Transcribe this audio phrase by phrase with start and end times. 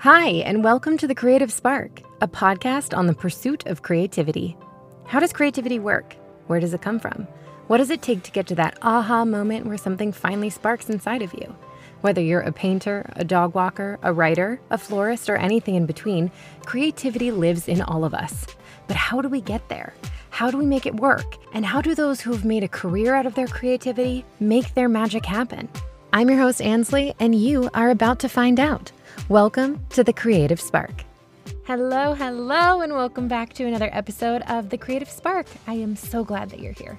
[0.00, 4.56] Hi, and welcome to The Creative Spark, a podcast on the pursuit of creativity.
[5.04, 6.16] How does creativity work?
[6.46, 7.28] Where does it come from?
[7.66, 11.20] What does it take to get to that aha moment where something finally sparks inside
[11.20, 11.54] of you?
[12.00, 16.30] Whether you're a painter, a dog walker, a writer, a florist, or anything in between,
[16.64, 18.46] creativity lives in all of us.
[18.86, 19.92] But how do we get there?
[20.30, 21.36] How do we make it work?
[21.52, 24.88] And how do those who have made a career out of their creativity make their
[24.88, 25.68] magic happen?
[26.14, 28.92] I'm your host, Ansley, and you are about to find out.
[29.28, 31.04] Welcome to the Creative Spark.
[31.64, 35.46] Hello, hello, and welcome back to another episode of the Creative Spark.
[35.66, 36.98] I am so glad that you're here.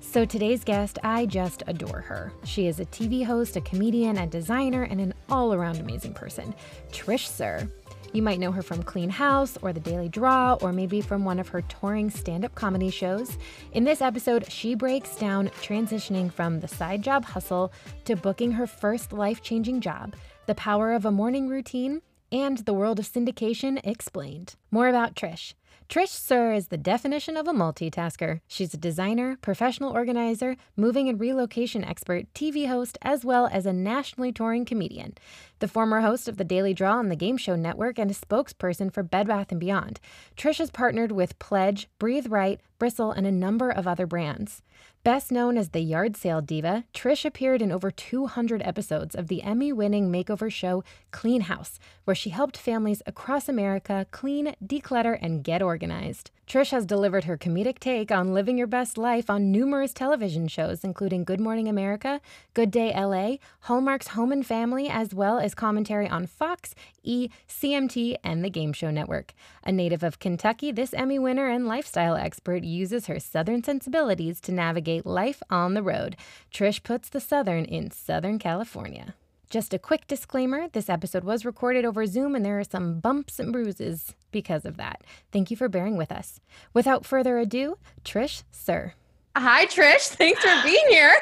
[0.00, 2.32] So, today's guest, I just adore her.
[2.44, 6.54] She is a TV host, a comedian, and designer, and an all around amazing person.
[6.90, 7.70] Trish Suhr.
[8.12, 11.38] You might know her from Clean House or The Daily Draw, or maybe from one
[11.38, 13.38] of her touring stand up comedy shows.
[13.72, 17.72] In this episode, she breaks down transitioning from the side job hustle
[18.06, 22.02] to booking her first life changing job the power of a morning routine,
[22.32, 24.56] and the world of syndication explained.
[24.72, 25.54] More about Trish.
[25.88, 28.40] Trish Suhr is the definition of a multitasker.
[28.46, 33.72] She's a designer, professional organizer, moving and relocation expert, TV host, as well as a
[33.72, 35.14] nationally touring comedian.
[35.60, 38.90] The former host of The Daily Draw on the Game Show Network and a spokesperson
[38.90, 40.00] for Bed Bath & Beyond.
[40.34, 44.62] Trish has partnered with Pledge, Breathe Right, Bristle, and a number of other brands.
[45.04, 49.42] Best known as the yard sale diva, Trish appeared in over 200 episodes of the
[49.42, 55.44] Emmy winning makeover show Clean House, where she helped families across America clean, declutter, and
[55.44, 56.30] get organized.
[56.50, 60.82] Trish has delivered her comedic take on living your best life on numerous television shows,
[60.82, 62.20] including Good Morning America,
[62.54, 68.16] Good Day LA, Hallmark's Home and Family, as well as commentary on Fox, E, CMT,
[68.24, 69.32] and the Game Show Network.
[69.62, 74.50] A native of Kentucky, this Emmy winner and lifestyle expert uses her Southern sensibilities to
[74.50, 76.16] navigate life on the road.
[76.52, 79.14] Trish puts the Southern in Southern California.
[79.50, 83.40] Just a quick disclaimer this episode was recorded over Zoom and there are some bumps
[83.40, 85.02] and bruises because of that.
[85.32, 86.38] Thank you for bearing with us.
[86.72, 88.92] Without further ado, Trish Suhr.
[89.36, 90.10] Hi, Trish.
[90.10, 91.16] Thanks for being here.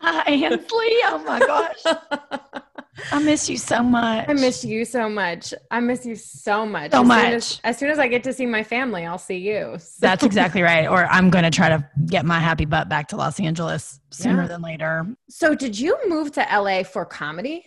[0.00, 0.94] Hi, Ansley.
[1.04, 2.76] Oh my gosh.
[3.12, 4.26] I miss you so much.
[4.26, 5.52] I miss you so much.
[5.70, 6.92] I miss you so much.
[6.92, 7.24] So as much.
[7.24, 9.76] Soon as, as, soon as I get to see my family, I'll see you.
[9.78, 9.98] So.
[10.00, 10.86] That's exactly right.
[10.86, 14.42] Or I'm going to try to get my happy butt back to Los Angeles sooner
[14.42, 14.48] yeah.
[14.48, 15.06] than later.
[15.28, 17.66] So, did you move to LA for comedy?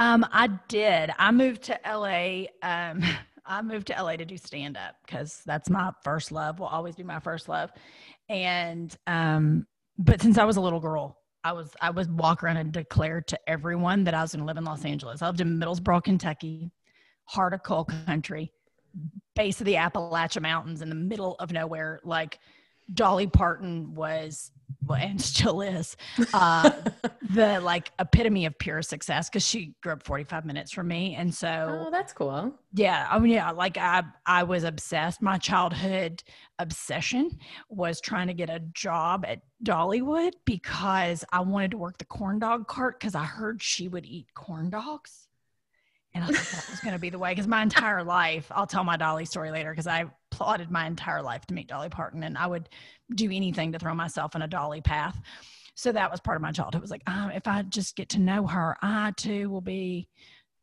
[0.00, 1.12] Um, I did.
[1.18, 2.46] I moved to LA.
[2.62, 3.02] Um,
[3.46, 6.58] I moved to LA to do stand up because that's my first love.
[6.58, 7.70] Will always be my first love.
[8.28, 9.66] And um,
[9.98, 13.28] but since I was a little girl, I was I was walk around and declared
[13.28, 15.20] to everyone that I was going to live in Los Angeles.
[15.20, 16.70] I lived in Middlesboro, Kentucky,
[17.24, 18.52] heart of coal country,
[19.36, 22.00] base of the Appalachian Mountains, in the middle of nowhere.
[22.04, 22.38] Like
[22.92, 24.50] Dolly Parton was,
[24.86, 25.96] well, and still is,
[26.34, 26.70] uh,
[27.30, 31.34] the like epitome of pure success because she grew up 45 minutes from me, and
[31.34, 32.54] so oh, that's cool.
[32.74, 35.22] Yeah, I mean, yeah, like I I was obsessed.
[35.22, 36.22] My childhood
[36.58, 42.04] obsession was trying to get a job at Dollywood because I wanted to work the
[42.04, 45.28] corn dog cart because I heard she would eat corn dogs.
[46.14, 48.66] And I thought that was going to be the way because my entire life, I'll
[48.66, 52.22] tell my Dolly story later because I plotted my entire life to meet Dolly Parton
[52.24, 52.68] and I would
[53.14, 55.20] do anything to throw myself in a Dolly path.
[55.74, 56.80] So that was part of my childhood.
[56.80, 60.08] It was like, oh, if I just get to know her, I too will be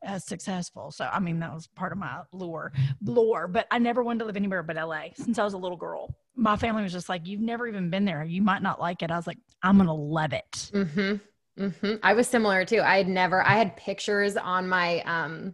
[0.03, 0.91] as successful.
[0.91, 2.71] So, I mean, that was part of my lure,
[3.01, 5.77] lure, but I never wanted to live anywhere but LA since I was a little
[5.77, 6.15] girl.
[6.35, 8.23] My family was just like, you've never even been there.
[8.23, 9.11] You might not like it.
[9.11, 10.71] I was like, I'm going to love it.
[10.73, 11.15] Mm-hmm.
[11.57, 11.95] Mm-hmm.
[12.03, 12.81] I was similar too.
[12.81, 15.53] I had never, I had pictures on my um,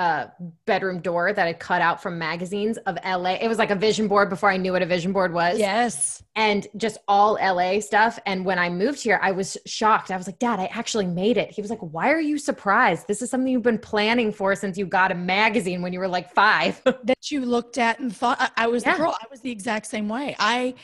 [0.00, 0.28] uh,
[0.64, 3.34] bedroom door that I cut out from magazines of LA.
[3.34, 5.58] It was like a vision board before I knew what a vision board was.
[5.58, 6.22] Yes.
[6.36, 8.18] And just all LA stuff.
[8.24, 10.10] And when I moved here, I was shocked.
[10.10, 11.50] I was like, Dad, I actually made it.
[11.50, 13.08] He was like, Why are you surprised?
[13.08, 16.08] This is something you've been planning for since you got a magazine when you were
[16.08, 16.80] like five.
[17.04, 18.92] that you looked at and thought, I, I was yeah.
[18.92, 19.14] the girl.
[19.20, 20.34] I was the exact same way.
[20.38, 20.76] I,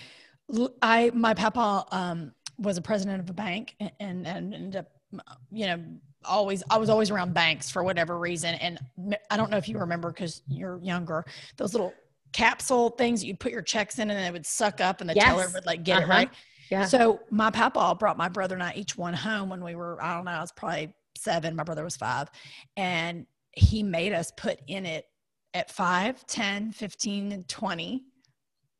[0.82, 4.86] I, my papa, um, was a president of a bank and, and, and ended up,
[5.50, 5.82] you know,
[6.24, 8.54] always, I was always around banks for whatever reason.
[8.56, 8.78] And
[9.30, 11.24] I don't know if you remember because you're younger,
[11.56, 11.94] those little
[12.32, 15.24] capsule things you'd put your checks in and they would suck up and the yes.
[15.24, 16.04] teller would like get uh-huh.
[16.04, 16.30] it right.
[16.70, 16.84] Yeah.
[16.84, 20.16] So my papa brought my brother and I each one home when we were, I
[20.16, 21.54] don't know, I was probably seven.
[21.54, 22.28] My brother was five.
[22.76, 25.06] And he made us put in it
[25.54, 28.04] at five, 10, 15, and 20,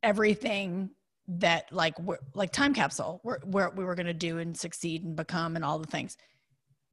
[0.02, 0.90] everything
[1.28, 1.94] that like
[2.34, 5.78] like time capsule where, we were going to do and succeed and become and all
[5.78, 6.17] the things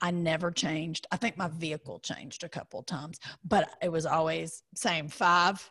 [0.02, 4.64] i never changed i think my vehicle changed a couple times but it was always
[4.76, 5.70] same five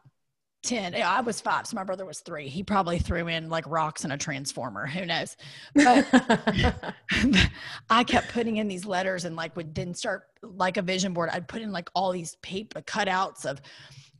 [0.62, 0.94] 10.
[0.94, 2.48] I was five, so my brother was three.
[2.48, 4.86] He probably threw in like rocks and a transformer.
[4.86, 5.36] Who knows?
[5.74, 6.06] But
[7.90, 11.30] I kept putting in these letters and like would then start like a vision board.
[11.32, 13.60] I'd put in like all these paper cutouts of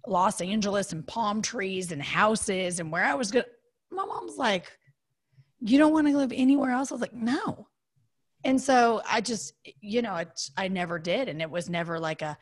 [0.06, 3.44] Los Angeles and palm trees and houses and where I was going.
[3.92, 4.72] My mom's like,
[5.60, 6.90] You don't want to live anywhere else?
[6.90, 7.68] I was like, No.
[8.44, 11.28] And so I just, you know, it, I never did.
[11.28, 12.36] And it was never like a,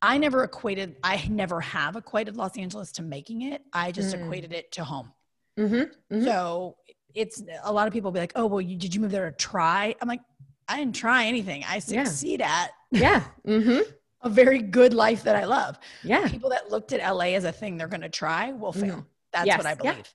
[0.00, 3.62] I never equated, I never have equated Los Angeles to making it.
[3.72, 4.24] I just mm.
[4.24, 5.12] equated it to home.
[5.58, 6.24] Mm-hmm, mm-hmm.
[6.24, 6.76] So
[7.14, 9.36] it's a lot of people be like, oh, well, you, did you move there to
[9.36, 9.94] try?
[10.00, 10.22] I'm like,
[10.68, 11.64] I didn't try anything.
[11.68, 12.62] I succeed yeah.
[12.62, 13.24] at yeah.
[13.46, 13.90] Mm-hmm.
[14.22, 15.78] a very good life that I love.
[16.02, 16.26] Yeah.
[16.28, 18.96] People that looked at LA as a thing they're going to try will fail.
[18.96, 19.00] Mm-hmm.
[19.32, 19.58] That's yes.
[19.58, 20.14] what I believe.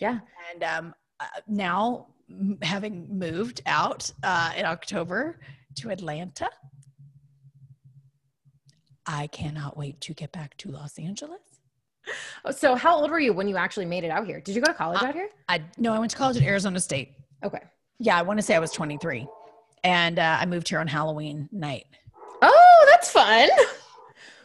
[0.00, 0.20] Yeah.
[0.52, 2.06] And um, uh, now
[2.62, 5.40] having moved out uh, in October
[5.76, 6.48] to Atlanta,
[9.06, 11.40] I cannot wait to get back to Los Angeles.
[12.44, 14.40] Oh, so, how old were you when you actually made it out here?
[14.40, 15.28] Did you go to college uh, out here?
[15.48, 17.14] I no, I went to college at Arizona State.
[17.44, 17.60] Okay.
[17.98, 19.26] Yeah, I want to say I was 23,
[19.84, 21.86] and uh, I moved here on Halloween night.
[22.40, 23.48] Oh, that's fun.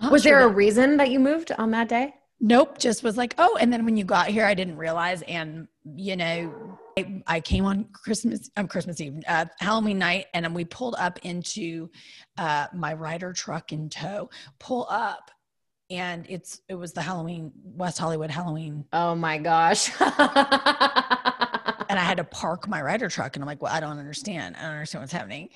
[0.02, 2.16] Oh, was there a reason that you moved on that day?
[2.46, 5.66] Nope, just was like, oh, and then when you got here, I didn't realize, and
[5.96, 10.54] you know, I, I came on Christmas, um, Christmas Eve, uh, Halloween night, and then
[10.54, 11.90] we pulled up into
[12.38, 14.30] uh, my Ryder truck in tow.
[14.60, 15.32] Pull up,
[15.90, 18.84] and it's it was the Halloween West Hollywood Halloween.
[18.92, 19.90] Oh my gosh!
[21.94, 24.56] and I had to park my Ryder truck, and I'm like, well, I don't understand.
[24.58, 25.50] I don't understand what's happening.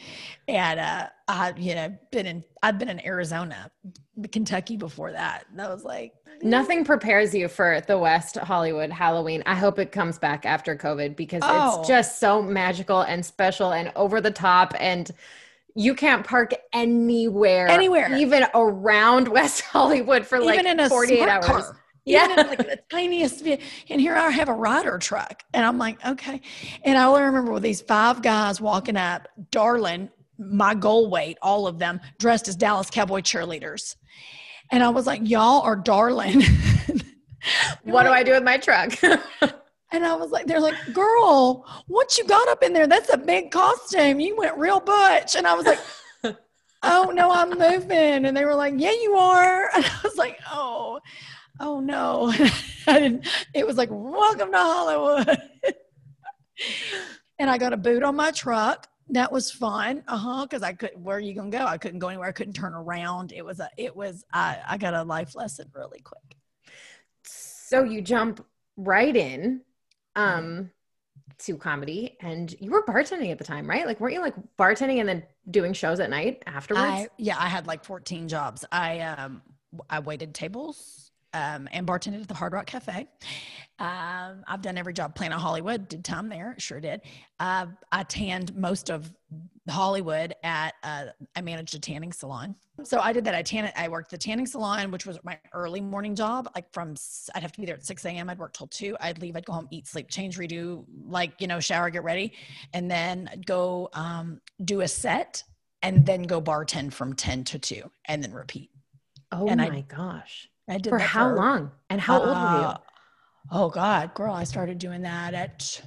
[0.48, 3.72] And uh, I, you know, been in I've been in Arizona,
[4.31, 5.45] Kentucky before that.
[5.51, 6.13] And I was like,
[6.44, 9.42] Nothing prepares you for the West Hollywood Halloween.
[9.48, 11.80] I hope it comes back after COVID because oh.
[11.80, 15.10] it's just so magical and special and over the top and
[15.74, 21.28] you can't park anywhere anywhere even around West Hollywood for like even in a 48
[21.28, 21.45] hours.
[21.45, 21.77] Car.
[22.12, 22.45] Yeah.
[22.48, 23.59] Like the tiniest bit.
[23.89, 25.44] and here I have a Ryder truck.
[25.54, 26.39] And I'm like, okay.
[26.83, 30.09] And I only remember with these five guys walking up, darling,
[30.39, 33.98] my goal weight, all of them dressed as Dallas Cowboy cheerleaders.
[34.71, 36.44] And I was like, y'all are darling.
[37.83, 38.94] what do I do with my truck?
[39.92, 42.88] and I was like, they're like, girl, what you got up in there?
[42.88, 44.21] That's a big costume.
[44.21, 45.36] You went real butch.
[45.36, 45.80] And I was like,
[46.83, 48.25] oh no, I'm moving.
[48.25, 49.69] And they were like, yeah, you are.
[49.75, 51.00] And I was like, oh,
[51.59, 52.33] oh no.
[52.88, 55.42] I didn't, it was like, welcome to Hollywood.
[57.39, 58.88] and I got a boot on my truck.
[59.09, 60.04] That was fun.
[60.07, 61.65] Uh-huh because i could where are you gonna go?
[61.65, 62.27] I couldn't go anywhere.
[62.27, 63.31] I couldn't turn around.
[63.31, 66.36] It was a it was i i got a life lesson really quick.
[67.24, 68.45] So you jump
[68.75, 69.62] right in
[70.18, 70.71] um
[71.39, 73.86] to comedy and you were bartending at the time right?
[73.86, 76.83] Like weren't you like bartending and then doing shows at night afterwards?
[76.83, 78.65] I, yeah i had like 14 jobs.
[78.74, 79.42] I um
[79.89, 83.08] i waited tables um, and bartended at the Hard Rock Cafe.
[83.80, 85.14] Um, I've done every job.
[85.14, 87.02] Planet Hollywood did time there, sure did.
[87.40, 89.14] Uh, I tanned most of
[89.70, 90.74] Hollywood at.
[90.82, 93.36] Uh, I managed a tanning salon, so I did that.
[93.36, 93.72] I tan.
[93.76, 96.50] I worked the tanning salon, which was my early morning job.
[96.56, 96.96] Like from,
[97.36, 98.30] I'd have to be there at six a.m.
[98.30, 98.98] I'd work till two.
[99.00, 99.36] I'd leave.
[99.36, 102.34] I'd go home, eat, sleep, change, redo, like you know, shower, get ready,
[102.74, 105.44] and then go um, do a set,
[105.84, 108.72] and then go bartend from ten to two, and then repeat.
[109.32, 110.50] Oh and my I, gosh!
[110.69, 111.72] I did for how for, long?
[111.90, 112.68] And how uh, old were you?
[112.68, 112.78] Uh,
[113.52, 115.81] oh God, girl, I started doing that at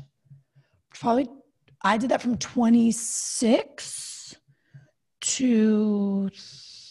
[0.94, 1.28] probably
[1.82, 4.36] I did that from 26
[5.20, 6.30] to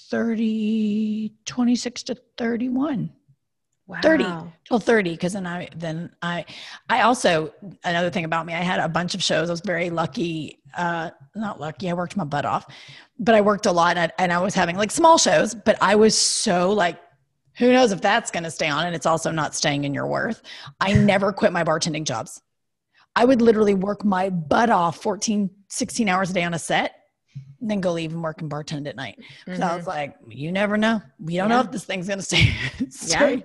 [0.09, 3.12] 30, 26 to 31.
[3.88, 4.00] Wow.
[4.03, 4.25] 30
[4.65, 6.46] till 30 because then i then i
[6.91, 7.51] i also
[7.84, 11.10] another thing about me i had a bunch of shows i was very lucky uh
[11.36, 12.67] not lucky i worked my butt off
[13.17, 15.75] but i worked a lot and I, and I was having like small shows but
[15.81, 17.00] i was so like
[17.60, 20.08] who knows if that's going to stay on and it's also not staying in your
[20.08, 20.42] worth.
[20.80, 22.42] I never quit my bartending jobs.
[23.16, 26.96] I would literally work my butt off 14, 16 hours a day on a set
[27.60, 29.20] and then go leave and work and bartend at night.
[29.46, 29.70] Because mm-hmm.
[29.70, 31.01] I was like, you never know.
[31.20, 31.56] We don't yeah.
[31.56, 32.54] know if this thing's going to stay.
[33.08, 33.38] yeah.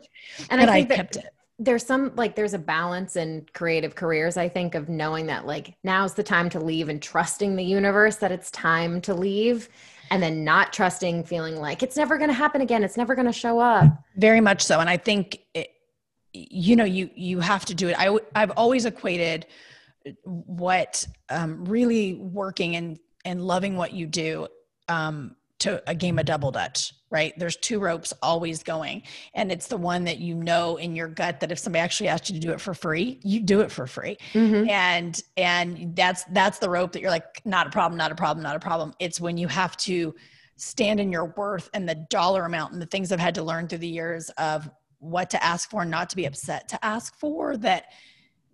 [0.48, 1.26] And I think I kept it.
[1.58, 5.76] There's some like there's a balance in creative careers, I think, of knowing that like
[5.84, 9.68] now's the time to leave and trusting the universe that it's time to leave
[10.10, 12.84] and then not trusting, feeling like it's never going to happen again.
[12.84, 13.84] It's never going to show up.
[14.16, 14.80] Very much so.
[14.80, 15.70] And I think, it,
[16.32, 17.96] you know, you, you have to do it.
[17.98, 19.46] I, I've always equated
[20.22, 24.48] what um, really working and, and loving what you do
[24.88, 27.32] um, to a game of double dutch right?
[27.38, 29.04] There's two ropes always going.
[29.34, 32.28] And it's the one that you know in your gut that if somebody actually asked
[32.28, 34.16] you to do it for free you do it for free.
[34.32, 34.68] Mm-hmm.
[34.68, 38.42] and and that's that's the rope that you're like not a problem not a problem
[38.42, 38.94] not a problem.
[38.98, 40.12] It's when you have to
[40.56, 43.66] stand in your worth and the dollar amount and the things i've had to learn
[43.66, 47.16] through the years of what to ask for and not to be upset to ask
[47.16, 47.86] for that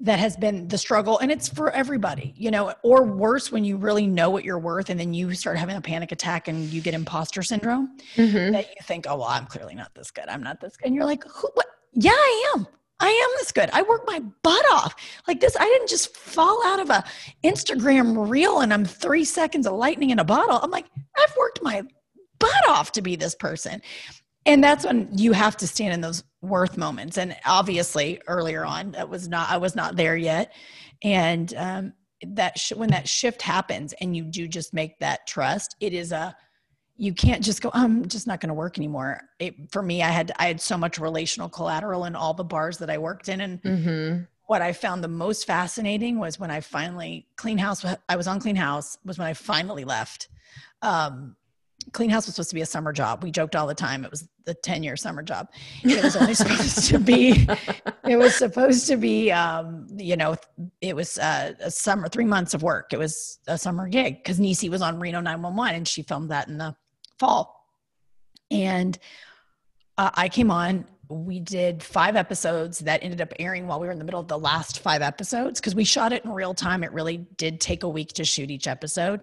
[0.00, 3.76] that has been the struggle and it's for everybody you know or worse when you
[3.76, 6.80] really know what you're worth and then you start having a panic attack and you
[6.80, 8.52] get imposter syndrome mm-hmm.
[8.52, 10.94] that you think oh well i'm clearly not this good i'm not this good and
[10.94, 12.66] you're like Who, what yeah i am
[13.02, 13.70] I am this good.
[13.72, 14.94] I work my butt off.
[15.26, 17.02] Like this, I didn't just fall out of a
[17.42, 20.60] Instagram reel and I'm three seconds of lightning in a bottle.
[20.62, 20.84] I'm like,
[21.16, 21.82] I've worked my
[22.38, 23.80] butt off to be this person.
[24.46, 27.18] And that's when you have to stand in those worth moments.
[27.18, 30.52] And obviously earlier on, that was not, I was not there yet.
[31.02, 31.92] And um,
[32.26, 36.12] that sh- when that shift happens and you do just make that trust, it is
[36.12, 36.34] a,
[37.00, 40.08] you can't just go i'm just not going to work anymore it, for me i
[40.08, 43.40] had i had so much relational collateral in all the bars that i worked in
[43.40, 44.22] and mm-hmm.
[44.48, 48.38] what i found the most fascinating was when i finally clean house i was on
[48.38, 50.28] clean house was when i finally left
[50.82, 51.36] um,
[51.92, 54.10] clean house was supposed to be a summer job we joked all the time it
[54.10, 55.48] was the 10 year summer job
[55.82, 57.46] it was only supposed to be
[58.08, 60.36] it was supposed to be um, you know
[60.80, 64.38] it was uh, a summer three months of work it was a summer gig because
[64.38, 66.74] Niecy was on reno 911 and she filmed that in the
[67.20, 67.66] fall.
[68.50, 68.98] And
[69.96, 70.86] uh, I came on.
[71.08, 74.28] We did five episodes that ended up airing while we were in the middle of
[74.28, 76.82] the last five episodes because we shot it in real time.
[76.82, 79.20] It really did take a week to shoot each episode.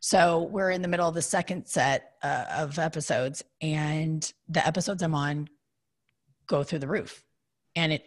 [0.00, 5.02] So we're in the middle of the second set uh, of episodes, and the episodes
[5.02, 5.48] I'm on
[6.46, 7.24] go through the roof,
[7.74, 8.04] and it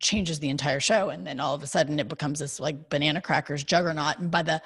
[0.00, 1.10] changes the entire show.
[1.10, 4.18] And then all of a sudden, it becomes this like banana crackers juggernaut.
[4.18, 4.60] And by the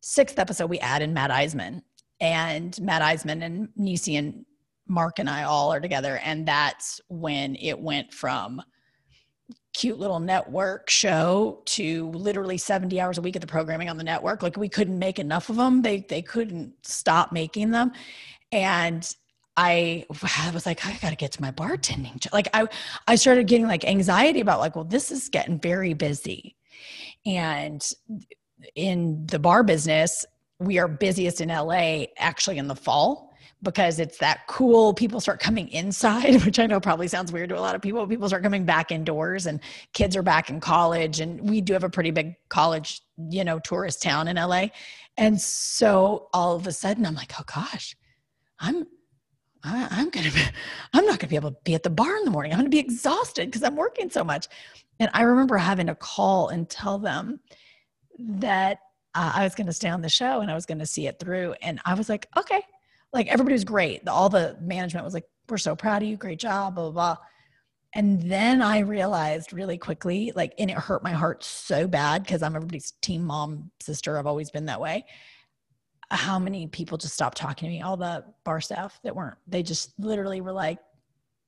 [0.00, 1.82] sixth episode, we add in Matt Iseman,
[2.20, 4.44] and Matt Iseman and Niecy and
[4.86, 6.20] Mark and I all are together.
[6.22, 8.62] And that's when it went from
[9.74, 14.04] cute little network show to literally 70 hours a week of the programming on the
[14.04, 14.42] network.
[14.42, 15.82] Like we couldn't make enough of them.
[15.82, 17.92] They they couldn't stop making them.
[18.52, 19.14] And
[19.56, 20.06] I,
[20.54, 22.32] was like, I gotta get to my bartending.
[22.32, 22.66] Like I
[23.08, 26.56] I started getting like anxiety about like, well, this is getting very busy.
[27.26, 27.84] And
[28.76, 30.24] in the bar business,
[30.60, 33.33] we are busiest in LA actually in the fall
[33.64, 37.58] because it's that cool people start coming inside which i know probably sounds weird to
[37.58, 39.60] a lot of people people start coming back indoors and
[39.92, 41.20] kids are back in college.
[41.20, 44.66] And we do have a pretty big college you know tourist town in la
[45.16, 47.96] and so all of a sudden i'm like oh gosh
[48.60, 48.84] i'm
[49.62, 50.42] I, i'm gonna be
[50.92, 52.52] i'm not gonna be able to be at the bar in the morning.
[52.52, 54.46] I'm gonna be exhausted because i'm working so much.
[55.00, 57.40] And i remember having to call and tell them
[58.18, 58.78] that
[59.14, 61.54] uh, I was to stay on the show and I was to see it through.
[61.62, 62.62] And I was like, okay,
[63.14, 64.06] like everybody was great.
[64.08, 66.16] All the management was like, we're so proud of you.
[66.16, 67.16] Great job, blah, blah, blah.
[67.94, 72.42] And then I realized really quickly, like, and it hurt my heart so bad because
[72.42, 74.18] I'm everybody's team mom, sister.
[74.18, 75.06] I've always been that way.
[76.10, 77.82] How many people just stopped talking to me?
[77.82, 80.78] All the bar staff that weren't, they just literally were like,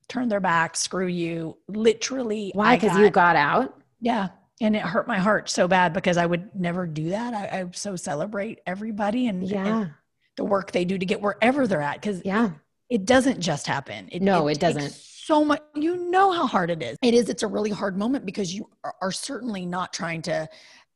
[0.08, 1.58] turn their back, screw you.
[1.66, 2.52] Literally.
[2.54, 2.76] Why?
[2.76, 3.76] Because you got out?
[4.00, 4.28] Yeah
[4.60, 7.34] and it hurt my heart so bad because I would never do that.
[7.34, 9.66] I, I so celebrate everybody and, yeah.
[9.66, 9.90] and
[10.36, 12.00] the work they do to get wherever they're at.
[12.02, 12.50] Cause yeah,
[12.88, 14.08] it doesn't just happen.
[14.12, 14.92] It, no, it, it doesn't.
[14.92, 16.96] So much, you know how hard it is.
[17.02, 17.28] It is.
[17.28, 20.48] It's a really hard moment because you are, are certainly not trying to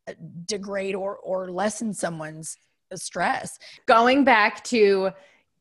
[0.09, 0.13] uh,
[0.47, 2.57] degrade or or lessen someone's
[2.95, 3.59] stress.
[3.87, 5.11] Going back to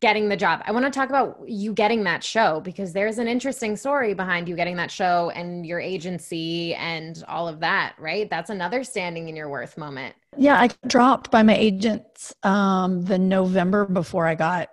[0.02, 0.62] getting the job.
[0.66, 4.48] I want to talk about you getting that show because there's an interesting story behind
[4.48, 8.30] you getting that show and your agency and all of that, right?
[8.30, 10.16] That's another standing in your worth moment.
[10.38, 14.70] Yeah, I dropped by my agents um, the November before I got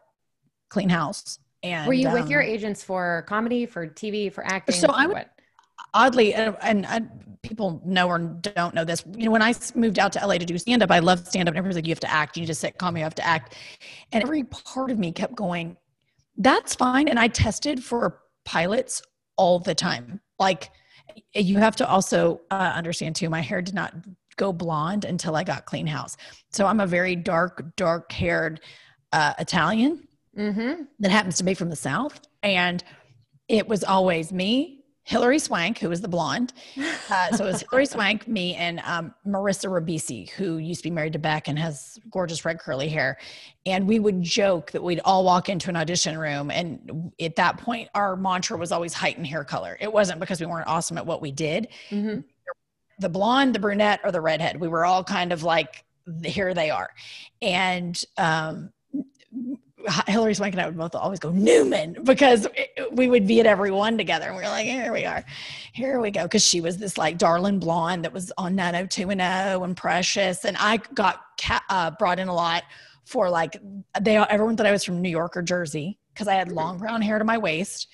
[0.68, 1.38] Clean House.
[1.62, 4.76] And were you um, with your um, agents for comedy, for TV, for acting?
[4.76, 5.26] So I would,
[5.96, 7.10] oddly, and, and, and
[7.42, 9.02] people know or don't know this.
[9.16, 11.48] You know, when I moved out to LA to do stand up, I love stand
[11.48, 11.52] up.
[11.52, 12.36] And everyone's like, you have to act.
[12.36, 12.96] You need to sit calm.
[12.96, 13.56] You have to act.
[14.12, 15.76] And every part of me kept going,
[16.36, 17.08] that's fine.
[17.08, 19.02] And I tested for pilots
[19.36, 20.20] all the time.
[20.38, 20.70] Like,
[21.34, 23.94] you have to also uh, understand too, my hair did not
[24.36, 26.16] go blonde until I got clean house.
[26.50, 28.60] So I'm a very dark, dark haired
[29.12, 30.82] uh, Italian mm-hmm.
[30.98, 32.20] that happens to be from the South.
[32.42, 32.84] And
[33.48, 36.52] it was always me Hilary Swank, who was the blonde.
[37.08, 40.90] Uh, so it was Hilary Swank, me, and um, Marissa Ribisi, who used to be
[40.90, 43.16] married to Beck and has gorgeous red curly hair.
[43.64, 46.50] And we would joke that we'd all walk into an audition room.
[46.50, 49.78] And at that point, our mantra was always heightened hair color.
[49.80, 51.68] It wasn't because we weren't awesome at what we did.
[51.90, 52.22] Mm-hmm.
[52.98, 54.60] The blonde, the brunette, or the redhead.
[54.60, 55.84] We were all kind of like,
[56.24, 56.90] here they are.
[57.40, 58.72] And um,
[60.08, 62.46] Hilary Swank and I would both always go Newman because
[62.92, 64.26] we would be at every one together.
[64.26, 65.24] And we were like, here we are.
[65.72, 66.22] Here we go.
[66.22, 70.44] Because she was this like darling blonde that was on 90210 and Precious.
[70.44, 72.64] And I got ca- uh, brought in a lot
[73.04, 73.56] for like,
[74.00, 77.02] they everyone thought I was from New York or Jersey because I had long brown
[77.02, 77.88] hair to my waist.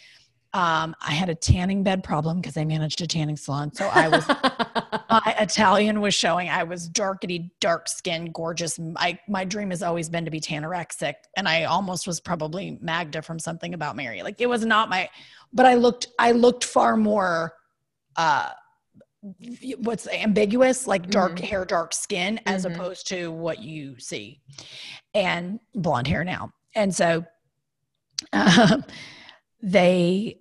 [0.55, 3.73] Um, I had a tanning bed problem because I managed a tanning salon.
[3.73, 4.27] So I was,
[5.11, 6.51] my Italian was showing.
[6.51, 8.79] I was darkety, dark skinned, gorgeous.
[8.97, 11.15] I, my dream has always been to be tanorexic.
[11.39, 14.23] And I almost was probably Magda from something about Mary.
[14.23, 15.09] Like it was not my,
[15.55, 17.55] but I looked, I looked far more,
[18.17, 18.51] uh,
[19.79, 21.45] what's ambiguous like dark mm-hmm.
[21.45, 22.75] hair dark skin as mm-hmm.
[22.75, 24.41] opposed to what you see
[25.15, 27.25] and blonde hair now and so
[28.33, 28.85] um,
[29.63, 30.39] they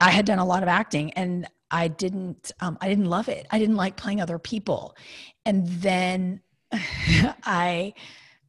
[0.00, 3.46] i had done a lot of acting and i didn't um, i didn't love it.
[3.50, 4.96] I didn't like playing other people.
[5.44, 6.40] And then
[6.72, 7.92] i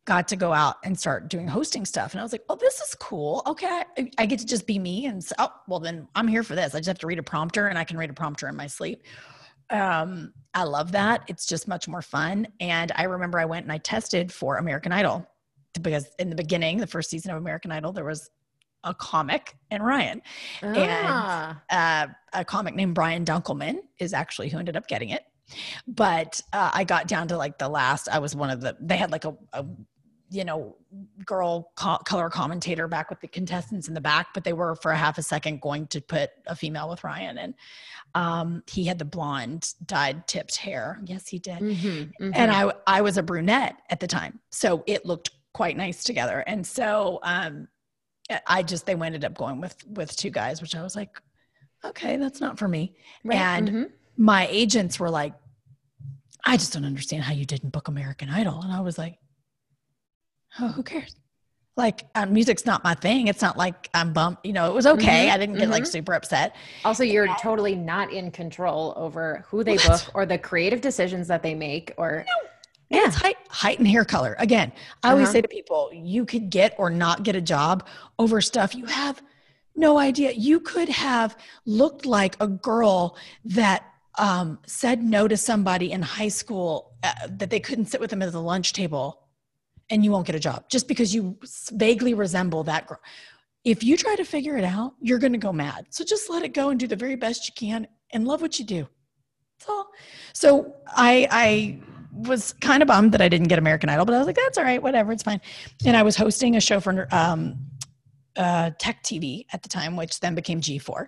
[0.05, 2.13] got to go out and start doing hosting stuff.
[2.13, 3.41] And i was like oh this is cool.
[3.45, 3.83] Okay.
[3.97, 6.55] I, I get to just be me and so, oh well then i'm here for
[6.55, 6.75] this.
[6.75, 8.67] I just have to read a prompter and i can read a prompter in my
[8.67, 9.03] sleep.
[9.71, 11.23] Um, I love that.
[11.27, 12.47] It's just much more fun.
[12.59, 15.27] And I remember I went and I tested for American Idol
[15.81, 18.29] because in the beginning, the first season of American Idol, there was
[18.83, 20.21] a comic and Ryan.
[20.63, 21.61] Ah.
[21.69, 25.23] And uh, a comic named Brian Dunkleman is actually who ended up getting it.
[25.87, 28.97] But uh, I got down to like the last, I was one of the, they
[28.97, 29.65] had like a, a
[30.31, 30.75] you know,
[31.25, 34.91] girl co- color commentator back with the contestants in the back, but they were for
[34.91, 37.39] a half a second going to put a female with Ryan.
[37.39, 37.53] And
[38.13, 40.99] um, he had the blonde dyed tipped hair.
[41.05, 41.59] Yes, he did.
[41.59, 42.31] Mm-hmm, mm-hmm.
[42.33, 44.39] And I, I was a brunette at the time.
[44.51, 46.43] So it looked quite nice together.
[46.45, 47.67] And so um,
[48.45, 51.19] I just, they ended up going with, with two guys, which I was like,
[51.83, 52.95] okay, that's not for me.
[53.23, 53.37] Right.
[53.37, 53.83] And mm-hmm.
[54.17, 55.33] my agents were like,
[56.45, 58.61] I just don't understand how you didn't book American Idol.
[58.61, 59.17] And I was like,
[60.59, 61.15] oh, who cares?
[61.75, 63.27] Like uh, music's not my thing.
[63.27, 64.45] It's not like I'm bumped.
[64.45, 65.27] You know, it was okay.
[65.27, 65.71] Mm-hmm, I didn't get mm-hmm.
[65.71, 66.55] like super upset.
[66.83, 67.35] Also, you're yeah.
[67.41, 69.87] totally not in control over who they what?
[69.87, 71.93] book or the creative decisions that they make.
[71.97, 72.49] Or no.
[72.89, 74.35] Yeah, it's height, height and hair color.
[74.39, 74.71] Again,
[75.03, 75.13] I uh-huh.
[75.13, 78.85] always say to people, you could get or not get a job over stuff you
[78.85, 79.21] have
[79.75, 80.31] no idea.
[80.31, 83.15] You could have looked like a girl
[83.45, 83.85] that
[84.17, 88.21] um, said no to somebody in high school uh, that they couldn't sit with them
[88.21, 89.27] at the lunch table
[89.89, 91.37] and you won't get a job just because you
[91.71, 92.99] vaguely resemble that girl.
[93.63, 95.87] If you try to figure it out, you're going to go mad.
[95.89, 98.59] So just let it go and do the very best you can and love what
[98.59, 98.87] you do.
[99.59, 99.87] That's all.
[100.33, 101.79] So I, I
[102.11, 104.57] was kind of bummed that I didn't get American Idol, but I was like, that's
[104.57, 105.41] all right, whatever, it's fine.
[105.85, 107.57] And I was hosting a show for um,
[108.35, 111.07] uh, Tech TV at the time, which then became G4.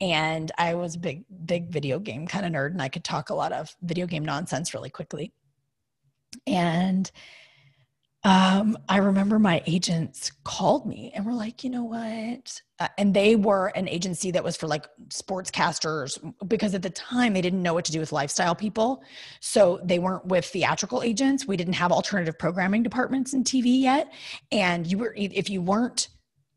[0.00, 3.30] And I was a big, big video game kind of nerd, and I could talk
[3.30, 5.32] a lot of video game nonsense really quickly.
[6.46, 7.10] And
[8.26, 12.60] um, I remember my agents called me and were like, you know what?
[12.80, 17.34] Uh, and they were an agency that was for like sportscasters because at the time
[17.34, 19.04] they didn't know what to do with lifestyle people.
[19.38, 21.46] So they weren't with theatrical agents.
[21.46, 24.12] We didn't have alternative programming departments in TV yet.
[24.50, 26.08] And you were, if you weren't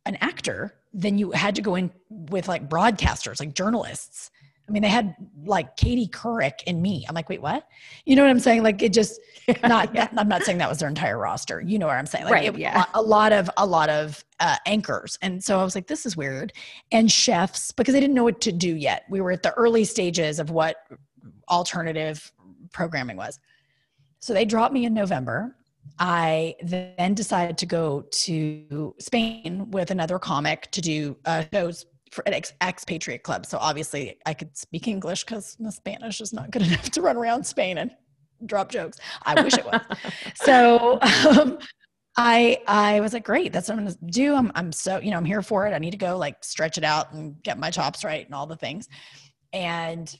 [0.08, 4.32] an actor, then you had to go in with like broadcasters, like journalists.
[4.70, 7.04] I mean, they had like Katie Couric and me.
[7.10, 7.68] I'm like, wait, what?
[8.06, 8.62] You know what I'm saying?
[8.62, 9.20] Like, it just
[9.64, 9.94] not.
[9.96, 10.08] yeah.
[10.16, 11.60] I'm not saying that was their entire roster.
[11.60, 12.26] You know what I'm saying?
[12.26, 12.86] Like, right, it, yeah.
[12.94, 16.16] a lot of a lot of uh, anchors, and so I was like, this is
[16.16, 16.54] weird.
[16.92, 19.06] And chefs because they didn't know what to do yet.
[19.10, 20.78] We were at the early stages of what
[21.50, 22.32] alternative
[22.72, 23.40] programming was.
[24.20, 25.56] So they dropped me in November.
[25.98, 32.24] I then decided to go to Spain with another comic to do uh, shows for
[32.26, 33.46] an ex- expatriate club.
[33.46, 37.18] So obviously I could speak English because my Spanish is not good enough to run
[37.18, 37.92] around Spain and
[38.46, 38.98] drop jokes.
[39.24, 39.82] I wish it was.
[40.36, 41.60] so um,
[42.18, 44.36] I I was like, great, that's what I'm gonna do.
[44.36, 45.74] I'm I'm so, you know, I'm here for it.
[45.74, 48.48] I need to go like stretch it out and get my chops right and all
[48.48, 48.88] the things.
[49.54, 50.14] And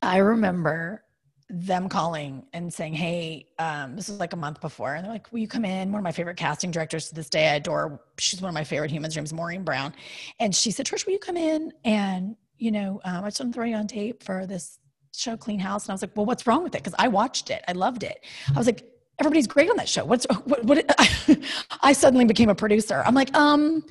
[0.00, 1.04] I remember
[1.52, 4.94] them calling and saying, Hey, um, this was like a month before.
[4.94, 5.92] And they're like, Will you come in?
[5.92, 8.00] One of my favorite casting directors to this day, I adore.
[8.18, 9.14] She's one of my favorite humans.
[9.14, 9.92] Her name's Maureen Brown.
[10.40, 11.70] And she said, Trish, will you come in?
[11.84, 14.78] And, you know, um, I just want to throw you on tape for this
[15.14, 15.84] show, Clean House.
[15.84, 16.82] And I was like, Well, what's wrong with it?
[16.82, 17.62] Because I watched it.
[17.68, 18.24] I loved it.
[18.48, 18.88] I was like,
[19.18, 20.06] Everybody's great on that show.
[20.06, 20.64] What's what?
[20.64, 20.84] what
[21.82, 23.02] I suddenly became a producer.
[23.04, 23.84] I'm like, um,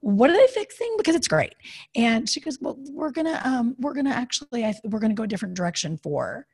[0.00, 1.54] what are they fixing because it's great
[1.94, 5.26] and she goes well we're gonna um we're gonna actually I, we're gonna go a
[5.26, 6.46] different direction for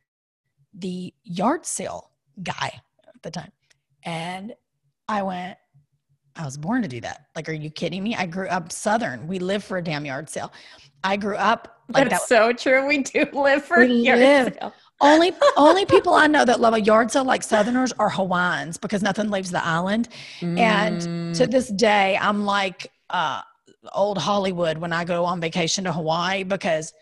[0.74, 2.10] the yard sale
[2.42, 3.52] guy at the time.
[4.04, 4.54] And
[5.08, 5.58] I went,
[6.36, 7.26] I was born to do that.
[7.36, 8.14] Like, are you kidding me?
[8.16, 9.26] I grew up Southern.
[9.28, 10.52] We live for a damn yard sale.
[11.04, 12.28] I grew up like That's that.
[12.28, 12.86] so true.
[12.86, 14.54] We do live for we yard live.
[14.54, 14.72] sale.
[15.00, 19.02] only only people I know that love a yard sale like Southerners are Hawaiians because
[19.02, 20.08] nothing leaves the island.
[20.40, 20.58] Mm.
[20.58, 23.42] And to this day, I'm like uh,
[23.92, 26.94] old Hollywood when I go on vacation to Hawaii because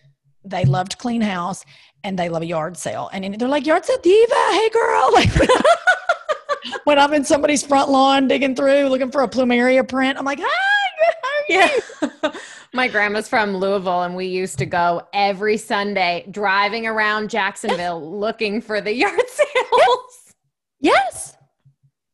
[0.44, 1.64] they loved clean house
[2.04, 3.10] and they love a yard sale.
[3.12, 5.10] And they're like, yard sale diva, hey girl.
[5.20, 5.30] Like
[6.84, 10.38] when I'm in somebody's front lawn digging through looking for a plumeria print, I'm like,
[10.40, 11.80] hi, how are
[12.22, 12.32] yeah.
[12.72, 18.20] My grandma's from Louisville, and we used to go every Sunday driving around Jacksonville yes.
[18.20, 20.34] looking for the yard sales.
[20.78, 21.36] Yes.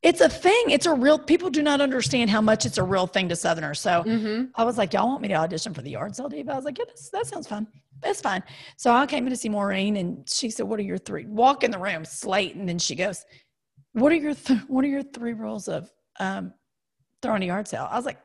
[0.02, 0.70] It's a thing.
[0.70, 3.80] It's a real, people do not understand how much it's a real thing to Southerners.
[3.80, 4.44] So mm-hmm.
[4.54, 6.52] I was like, y'all want me to audition for the yard sale, diva?
[6.52, 7.66] I was like, yeah, that sounds fun.
[8.02, 8.42] That's fine.
[8.76, 11.26] So I came in to see Maureen, and she said, what are your three?
[11.26, 12.54] Walk in the room, slate.
[12.54, 13.24] And then she goes,
[13.92, 16.52] what are your, th- what are your three rules of um,
[17.22, 17.88] throwing a yard sale?
[17.90, 18.18] I was like,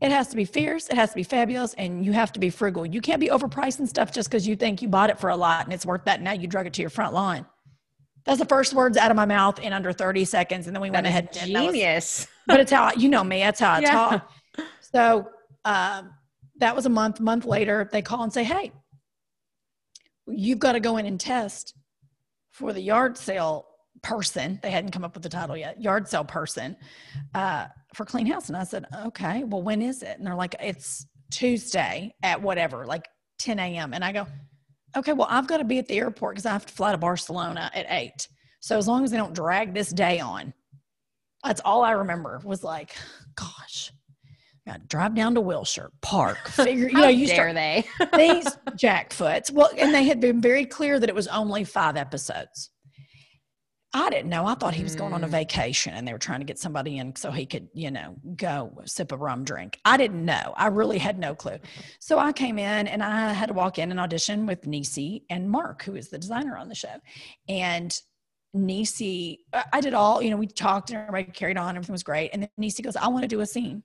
[0.00, 2.50] it has to be fierce, it has to be fabulous, and you have to be
[2.50, 2.84] frugal.
[2.84, 5.64] You can't be overpricing stuff just because you think you bought it for a lot
[5.64, 6.20] and it's worth that.
[6.20, 7.46] Now you drug it to your front lawn.
[8.24, 10.66] That's the first words out of my mouth in under 30 seconds.
[10.66, 11.32] And then we that went ahead.
[11.32, 12.20] Genius.
[12.20, 13.92] Was, but it's how, you know me, that's how I yeah.
[13.92, 14.30] talk.
[14.80, 15.28] So
[15.64, 16.10] um,
[16.56, 17.20] that was a month.
[17.20, 18.72] Month later, they call and say, hey,
[20.26, 21.74] you've got to go in and test
[22.52, 23.66] for the yard sale
[24.02, 24.58] person.
[24.62, 26.76] They hadn't come up with the title yet, yard sale person
[27.34, 28.48] uh, for Clean House.
[28.48, 30.18] And I said, okay, well, when is it?
[30.18, 33.08] And they're like, it's Tuesday at whatever, like
[33.40, 33.94] 10 a.m.
[33.94, 34.26] And I go,
[34.96, 36.98] okay, well, I've got to be at the airport because I have to fly to
[36.98, 38.28] Barcelona at eight.
[38.60, 40.54] So as long as they don't drag this day on,
[41.44, 42.94] that's all I remember was like,
[43.34, 43.92] gosh,
[44.86, 46.38] drive down to Wilshire Park.
[46.48, 47.84] Figure, you know, you dare start, they?
[48.16, 49.50] these jackfoots.
[49.50, 52.70] Well, and they had been very clear that it was only five episodes.
[53.96, 54.44] I didn't know.
[54.44, 55.30] I thought he was going on a mm.
[55.30, 58.76] vacation and they were trying to get somebody in so he could, you know, go
[58.86, 59.78] sip a rum drink.
[59.84, 60.52] I didn't know.
[60.56, 61.58] I really had no clue.
[62.00, 65.48] So I came in and I had to walk in and audition with Niecy and
[65.48, 66.96] Mark, who is the designer on the show.
[67.48, 67.96] And
[68.56, 69.38] Niecy,
[69.72, 72.30] I did all, you know, we talked and everybody carried on, everything was great.
[72.32, 73.84] And then Niecy goes, I want to do a scene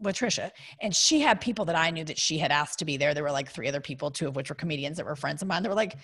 [0.00, 0.50] with Trisha.
[0.80, 3.14] And she had people that I knew that she had asked to be there.
[3.14, 5.48] There were like three other people, two of which were comedians that were friends of
[5.48, 5.62] mine.
[5.62, 5.96] They were like,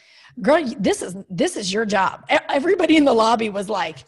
[0.42, 2.24] girl, this is this is your job.
[2.28, 4.04] Everybody in the lobby was like,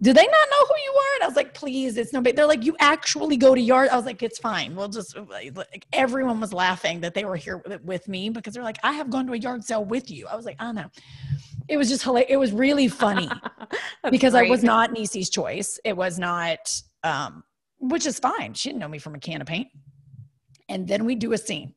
[0.00, 1.14] do they not know who you are?
[1.16, 2.36] And I was like, please, it's no big.
[2.36, 3.88] They're like, you actually go to yard.
[3.88, 4.76] I was like, it's fine.
[4.76, 8.78] We'll just like everyone was laughing that they were here with me because they're like,
[8.84, 10.28] I have gone to a yard sale with you.
[10.28, 10.88] I was like, I know.
[11.68, 12.30] It was just hilarious.
[12.30, 13.28] It was really funny
[14.10, 14.46] because great.
[14.46, 15.80] I was not Niecy's choice.
[15.84, 17.42] It was not um
[17.78, 18.54] which is fine.
[18.54, 19.68] She didn't know me from a can of paint.
[20.68, 21.74] And then we do a scene.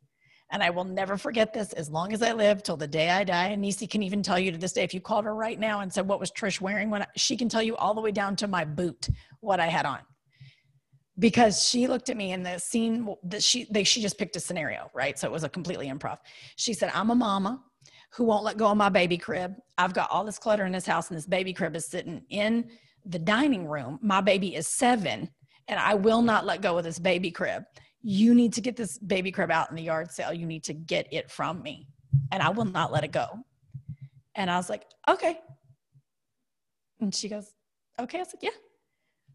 [0.51, 3.23] And I will never forget this as long as I live till the day I
[3.23, 3.47] die.
[3.47, 5.79] And Niecy can even tell you to this day, if you called her right now
[5.79, 6.89] and said, What was Trish wearing?
[6.89, 9.07] When I, she can tell you all the way down to my boot
[9.39, 9.99] what I had on.
[11.17, 14.41] Because she looked at me in the scene that she they, she just picked a
[14.41, 15.17] scenario, right?
[15.17, 16.17] So it was a completely improv.
[16.57, 17.63] She said, I'm a mama
[18.13, 19.55] who won't let go of my baby crib.
[19.77, 22.69] I've got all this clutter in this house, and this baby crib is sitting in
[23.05, 23.99] the dining room.
[24.01, 25.29] My baby is seven
[25.67, 27.63] and I will not let go of this baby crib.
[28.01, 30.33] You need to get this baby crib out in the yard sale.
[30.33, 31.87] You need to get it from me,
[32.31, 33.27] and I will not let it go.
[34.35, 35.39] And I was like, okay.
[36.99, 37.53] And she goes,
[37.99, 38.21] okay.
[38.21, 38.49] I said, yeah.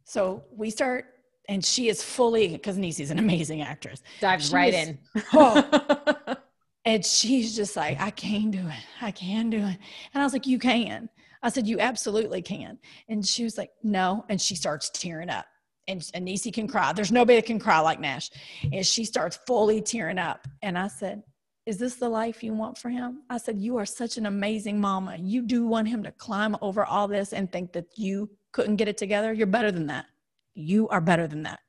[0.04, 1.06] So we start,
[1.48, 4.02] and she is fully, because Niecy's an amazing actress.
[4.20, 4.98] Dives right is, in.
[5.34, 6.36] oh,
[6.84, 8.84] and she's just like, I can do it.
[9.04, 9.78] I can do it.
[10.14, 11.08] And I was like, you can.
[11.42, 12.78] I said, you absolutely can.
[13.08, 14.24] And she was like, no.
[14.28, 15.46] And she starts tearing up
[15.88, 16.92] and Anisi can cry.
[16.92, 18.30] There's nobody that can cry like Nash.
[18.72, 20.46] And she starts fully tearing up.
[20.62, 21.22] And I said,
[21.64, 23.22] Is this the life you want for him?
[23.30, 25.16] I said, You are such an amazing mama.
[25.18, 28.88] You do want him to climb over all this and think that you couldn't get
[28.88, 29.32] it together.
[29.32, 30.06] You're better than that.
[30.54, 31.60] You are better than that.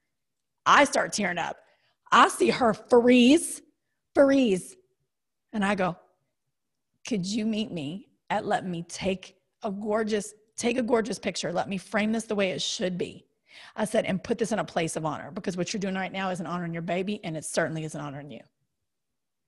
[0.66, 1.58] I start tearing up.
[2.12, 3.62] I see her freeze,
[4.16, 4.76] freeze.
[5.54, 5.96] And I go,
[7.08, 11.52] Could you meet me at let me take a gorgeous, take a gorgeous picture.
[11.54, 13.27] Let me frame this the way it should be
[13.76, 16.12] I said, and put this in a place of honor because what you're doing right
[16.12, 18.42] now is an honoring your baby, and it certainly is an honoring you.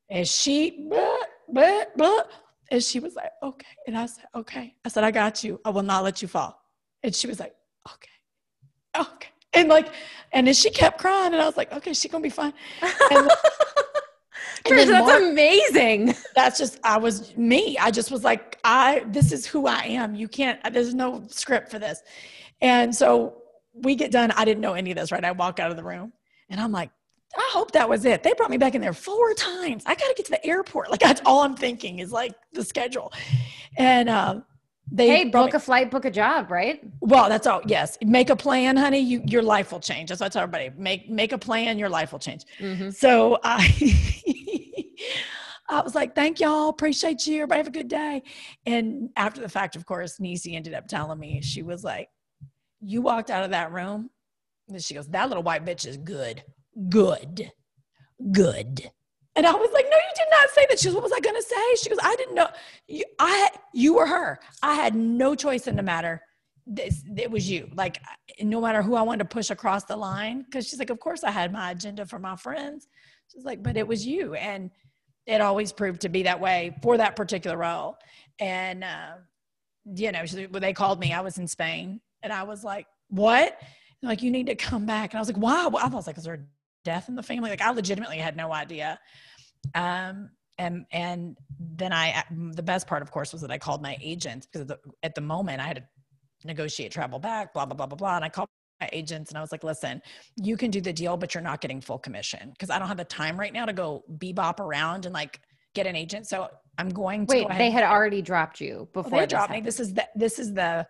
[0.09, 1.17] And she, blah,
[1.47, 2.23] blah, blah,
[2.71, 3.67] and she was like, okay.
[3.87, 4.75] And I said, okay.
[4.85, 5.59] I said, I got you.
[5.65, 6.61] I will not let you fall.
[7.03, 7.55] And she was like,
[7.87, 9.29] okay, okay.
[9.53, 9.91] And like,
[10.31, 12.53] and then she kept crying, and I was like, okay, she's gonna be fine.
[12.81, 13.31] And,
[14.65, 16.13] Trish, that's Mark, amazing.
[16.35, 17.77] That's just I was me.
[17.79, 20.13] I just was like, I this is who I am.
[20.13, 20.59] You can't.
[20.71, 22.03] There's no script for this.
[22.61, 23.38] And so
[23.81, 24.31] we get done.
[24.31, 25.23] I didn't know any of this, right?
[25.23, 26.13] I walk out of the room
[26.49, 26.91] and I'm like,
[27.37, 28.23] I hope that was it.
[28.23, 29.83] They brought me back in there four times.
[29.85, 30.89] I got to get to the airport.
[30.89, 33.13] Like that's all I'm thinking is like the schedule.
[33.77, 34.45] And um,
[34.91, 36.81] they hey, book me, a flight, book a job, right?
[37.01, 37.61] Well, that's all.
[37.67, 38.99] Yes, make a plan, honey.
[38.99, 40.09] You, your life will change.
[40.09, 40.71] That's what I tell everybody.
[40.75, 41.77] Make make a plan.
[41.77, 42.45] Your life will change.
[42.59, 42.89] Mm-hmm.
[42.89, 44.15] So I.
[45.71, 46.69] I was like, thank y'all.
[46.69, 47.35] Appreciate you.
[47.35, 48.23] Everybody have a good day.
[48.65, 52.09] And after the fact, of course, Niecy ended up telling me, she was like,
[52.81, 54.09] you walked out of that room.
[54.67, 56.43] And she goes, That little white bitch is good.
[56.89, 57.51] Good.
[58.31, 58.91] Good.
[59.35, 60.79] And I was like, No, you did not say that.
[60.79, 61.75] She goes, What was I gonna say?
[61.75, 62.47] She goes, I didn't know.
[62.87, 64.39] You, I you were her.
[64.61, 66.21] I had no choice in the matter.
[66.65, 67.69] this, it was you.
[67.73, 68.01] Like,
[68.41, 71.23] no matter who I wanted to push across the line, because she's like, of course
[71.23, 72.87] I had my agenda for my friends.
[73.31, 74.33] She's like, but it was you.
[74.35, 74.71] And
[75.25, 77.97] it always proved to be that way for that particular role.
[78.39, 79.11] And, uh,
[79.93, 83.57] you know, they called me, I was in Spain and I was like, what?
[84.01, 85.11] like, you need to come back.
[85.11, 85.71] And I was like, wow.
[85.77, 86.45] I was like, is there a
[86.85, 87.49] death in the family?
[87.49, 88.99] Like, I legitimately had no idea.
[89.75, 93.97] Um, and and then I the best part, of course, was that I called my
[94.01, 95.83] agents because the, at the moment I had to
[96.43, 98.49] negotiate travel back, blah blah blah blah blah, and I called
[98.81, 100.01] my agents and I was like, listen,
[100.35, 102.97] you can do the deal, but you're not getting full commission because I don't have
[102.97, 105.39] the time right now to go bebop around and like
[105.75, 106.27] get an agent.
[106.27, 107.57] So I'm going to wait.
[107.57, 109.19] They had already dropped you before.
[109.19, 109.61] they dropped me.
[109.61, 110.85] This is the this is the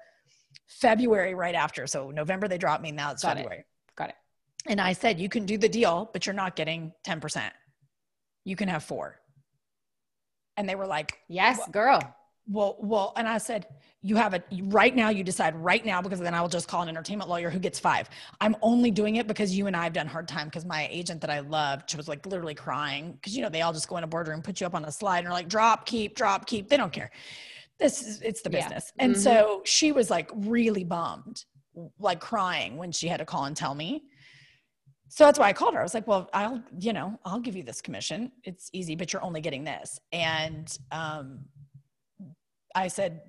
[0.69, 1.87] February right after.
[1.87, 2.91] So November they dropped me.
[2.91, 3.59] Now it's Got February.
[3.59, 3.65] It.
[3.95, 4.15] Got it.
[4.67, 7.49] And I said, you can do the deal, but you're not getting 10%.
[8.45, 9.19] You can have four.
[10.57, 12.15] And they were like, Yes, well, girl.
[12.47, 13.67] Well, well, and I said,
[14.01, 16.81] You have it right now, you decide right now, because then I will just call
[16.81, 18.09] an entertainment lawyer who gets five.
[18.41, 21.21] I'm only doing it because you and I have done hard time because my agent
[21.21, 23.17] that I loved was like literally crying.
[23.23, 24.91] Cause you know, they all just go in a boardroom, put you up on a
[24.91, 26.69] slide and are like, drop, keep, drop, keep.
[26.69, 27.11] They don't care.
[27.79, 28.91] This is it's the business.
[28.95, 29.05] Yeah.
[29.05, 29.21] And mm-hmm.
[29.21, 31.45] so she was like really bummed,
[31.99, 34.03] like crying when she had to call and tell me
[35.09, 35.79] so that's why I called her.
[35.79, 38.31] I was like, well, I'll, you know, I'll give you this commission.
[38.43, 39.99] It's easy, but you're only getting this.
[40.11, 41.39] And um,
[42.75, 43.21] I said,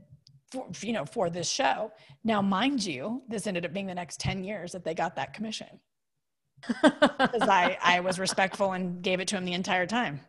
[0.53, 1.91] for, you know, for this show.
[2.23, 5.33] Now, mind you, this ended up being the next 10 years that they got that
[5.33, 5.81] commission.
[6.83, 10.21] Because I, I was respectful and gave it to him the entire time.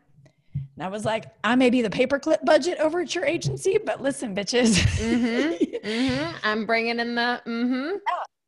[0.81, 4.01] And I was like, I may be the paperclip budget over at your agency, but
[4.01, 4.79] listen, bitches.
[4.97, 6.35] mm-hmm, mm-hmm.
[6.43, 7.97] I'm bringing in the, mm-hmm.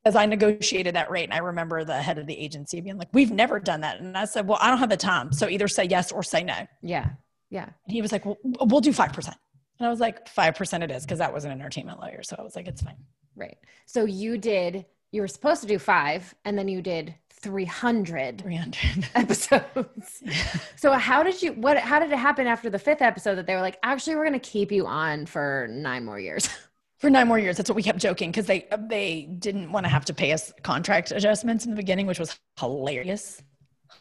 [0.03, 1.25] As I negotiated that rate.
[1.25, 3.99] And I remember the head of the agency being like, We've never done that.
[3.99, 5.31] And I said, Well, I don't have the time.
[5.31, 6.65] So either say yes or say no.
[6.81, 7.11] Yeah.
[7.51, 7.65] Yeah.
[7.65, 9.27] And he was like, Well, we'll do 5%.
[9.27, 12.23] And I was like, 5% it is, because that was an entertainment lawyer.
[12.23, 12.97] So I was like, It's fine.
[13.35, 13.57] Right.
[13.85, 17.13] So you did, you were supposed to do five, and then you did
[17.43, 20.23] 300 300 episodes
[20.75, 23.53] so how did you what how did it happen after the fifth episode that they
[23.53, 26.49] were like actually we're going to keep you on for nine more years
[27.03, 27.58] for nine more years.
[27.58, 30.53] That's what we kept joking because they they didn't want to have to pay us
[30.63, 33.43] contract adjustments in the beginning, which was hilarious,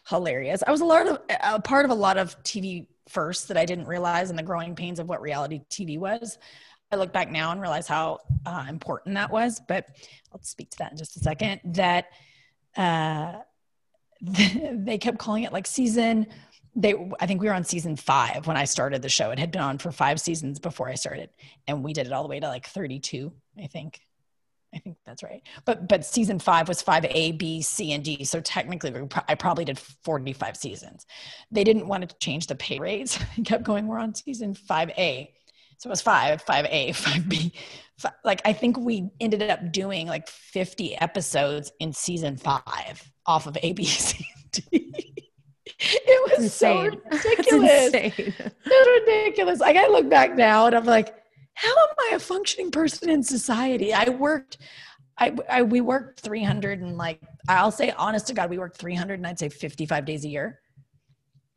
[0.08, 0.62] hilarious.
[0.64, 3.64] I was a lot of a part of a lot of TV first that I
[3.64, 6.38] didn't realize, and the growing pains of what reality TV was.
[6.92, 9.60] I look back now and realize how uh, important that was.
[9.66, 9.88] But
[10.32, 11.60] I'll speak to that in just a second.
[11.64, 12.04] That
[12.76, 13.34] uh,
[14.22, 16.26] they kept calling it like season.
[16.74, 19.30] They i think we were on season five when i started the show.
[19.30, 21.28] It had been on for five seasons before i started
[21.66, 23.32] and we did it all the way to like 32
[23.62, 24.00] i think.
[24.74, 25.42] I think that's right.
[25.66, 28.90] But but season five was five a b c and d so technically
[29.28, 31.04] i probably did 45 seasons.
[31.50, 33.18] They didn't want to change the pay rates.
[33.44, 35.28] Kept going we're on season 5a
[35.82, 37.52] so it was five 5a 5b
[37.98, 43.48] five, like i think we ended up doing like 50 episodes in season five off
[43.48, 44.24] of a b c
[45.82, 46.92] it was insane.
[46.92, 47.86] so ridiculous.
[47.86, 48.12] insane.
[48.16, 49.58] It's ridiculous.
[49.58, 51.12] Like I look back now and I'm like,
[51.54, 53.92] how am I a functioning person in society?
[53.92, 54.58] I worked,
[55.18, 59.14] I, I we worked 300 and like I'll say honest to God, we worked 300
[59.14, 60.60] and I'd say 55 days a year.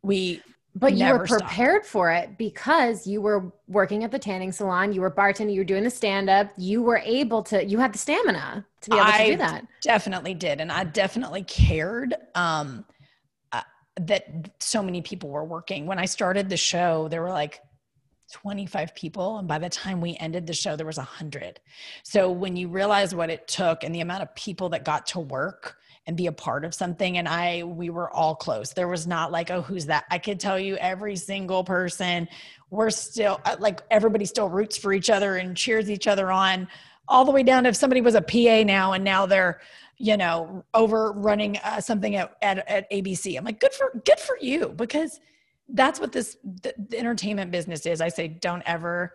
[0.02, 0.42] We
[0.78, 1.86] but you were prepared stopped.
[1.86, 5.64] for it because you were working at the tanning salon, you were bartending, you were
[5.64, 9.06] doing the stand up, you were able to, you had the stamina to be able
[9.06, 9.66] I to do that.
[9.82, 10.60] Definitely did.
[10.60, 12.14] And I definitely cared.
[12.34, 12.84] Um,
[14.00, 15.86] that so many people were working.
[15.86, 17.60] When I started the show, there were like
[18.32, 21.60] 25 people and by the time we ended the show there was 100.
[22.02, 25.20] So when you realize what it took and the amount of people that got to
[25.20, 25.76] work
[26.06, 28.72] and be a part of something and I we were all close.
[28.72, 30.04] There was not like oh who's that?
[30.10, 32.28] I could tell you every single person
[32.70, 36.68] we're still uh, like everybody still roots for each other and cheers each other on
[37.08, 39.60] all the way down if somebody was a PA now and now they're
[39.98, 43.36] you know, over running uh, something at, at, at ABC.
[43.36, 45.20] I'm like, good for, good for you because
[45.70, 48.00] that's what this the, the entertainment business is.
[48.00, 49.14] I say, don't ever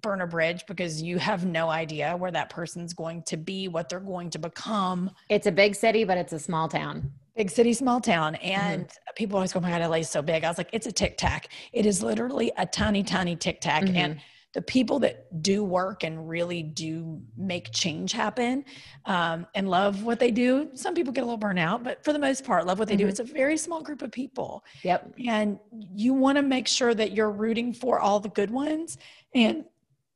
[0.00, 3.88] burn a bridge because you have no idea where that person's going to be, what
[3.88, 5.10] they're going to become.
[5.28, 7.12] It's a big city, but it's a small town.
[7.36, 8.34] Big city, small town.
[8.36, 9.14] And mm-hmm.
[9.16, 10.44] people always go, oh my God, LA is so big.
[10.44, 11.48] I was like, it's a tic tac.
[11.72, 13.84] It is literally a tiny, tiny tic tac.
[13.84, 13.96] Mm-hmm.
[13.96, 14.20] And
[14.52, 18.64] the people that do work and really do make change happen
[19.06, 22.18] um, and love what they do some people get a little burnout but for the
[22.18, 23.04] most part love what they mm-hmm.
[23.04, 25.58] do it's a very small group of people yep and
[25.94, 28.98] you want to make sure that you're rooting for all the good ones
[29.34, 29.64] and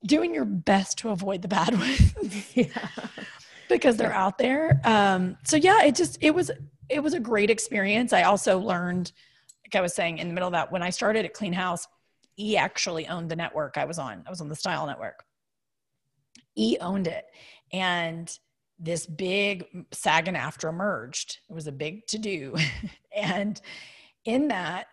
[0.07, 2.89] doing your best to avoid the bad ones yeah.
[3.69, 6.51] because they're out there um, so yeah it just it was
[6.89, 9.13] it was a great experience i also learned
[9.65, 11.87] like i was saying in the middle of that when i started at clean house
[12.39, 14.23] E actually owned the network I was on.
[14.27, 15.25] I was on the Style Network.
[16.57, 17.25] E owned it.
[17.73, 18.31] And
[18.79, 21.39] this big SAG and AFTRA merged.
[21.49, 22.55] It was a big to do.
[23.17, 23.61] and
[24.25, 24.89] in that,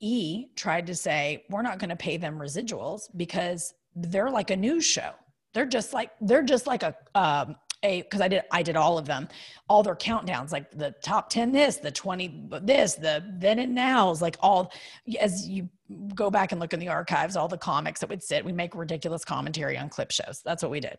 [0.00, 4.56] E tried to say, we're not going to pay them residuals because they're like a
[4.56, 5.12] news show.
[5.54, 8.98] They're just like, they're just like a, um, a because I did I did all
[8.98, 9.28] of them,
[9.68, 14.22] all their countdowns, like the top 10 this, the 20 this, the then and now's,
[14.22, 14.72] like all
[15.20, 15.68] as you
[16.14, 18.74] go back and look in the archives, all the comics that would sit, we make
[18.74, 20.42] ridiculous commentary on clip shows.
[20.44, 20.98] That's what we did.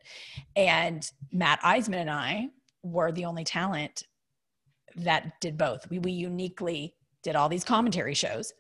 [0.55, 2.49] And Matt Iseman and I
[2.83, 4.03] were the only talent
[4.95, 5.89] that did both.
[5.89, 8.53] We we uniquely did all these commentary shows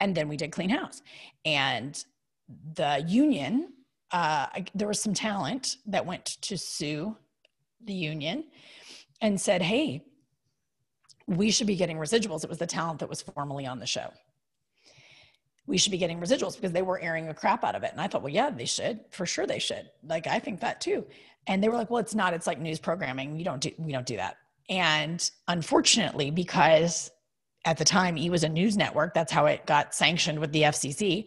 [0.00, 1.02] and then we did clean house.
[1.44, 2.02] And
[2.74, 3.72] the union
[4.12, 7.16] uh, there was some talent that went to sue
[7.84, 8.44] the union
[9.20, 10.04] and said, Hey,
[11.26, 12.44] we should be getting residuals.
[12.44, 14.12] It was the talent that was formerly on the show.
[15.66, 17.92] We should be getting residuals because they were airing a crap out of it.
[17.92, 19.00] And I thought, well, yeah, they should.
[19.10, 19.88] For sure they should.
[20.04, 21.06] Like I think that too.
[21.46, 23.36] And they were like, well, it's not, it's like news programming.
[23.36, 24.36] We don't do we don't do that.
[24.68, 27.10] And unfortunately, because
[27.64, 30.62] at the time E was a news network, that's how it got sanctioned with the
[30.62, 31.26] FCC.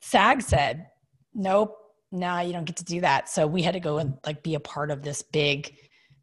[0.00, 0.86] SAG said,
[1.34, 1.83] nope, no,
[2.14, 3.28] nah, you don't get to do that.
[3.28, 5.76] So we had to go and like be a part of this big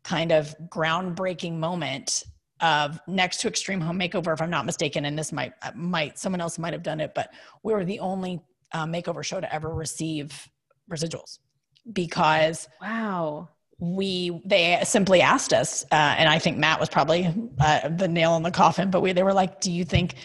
[0.03, 2.23] kind of groundbreaking moment
[2.61, 6.17] of next to extreme home makeover if i'm not mistaken and this might uh, might
[6.17, 8.39] someone else might have done it but we were the only
[8.71, 10.47] uh, makeover show to ever receive
[10.89, 11.39] residuals
[11.91, 13.49] because wow
[13.79, 18.35] we they simply asked us uh, and i think matt was probably uh, the nail
[18.35, 20.15] in the coffin but we they were like do you think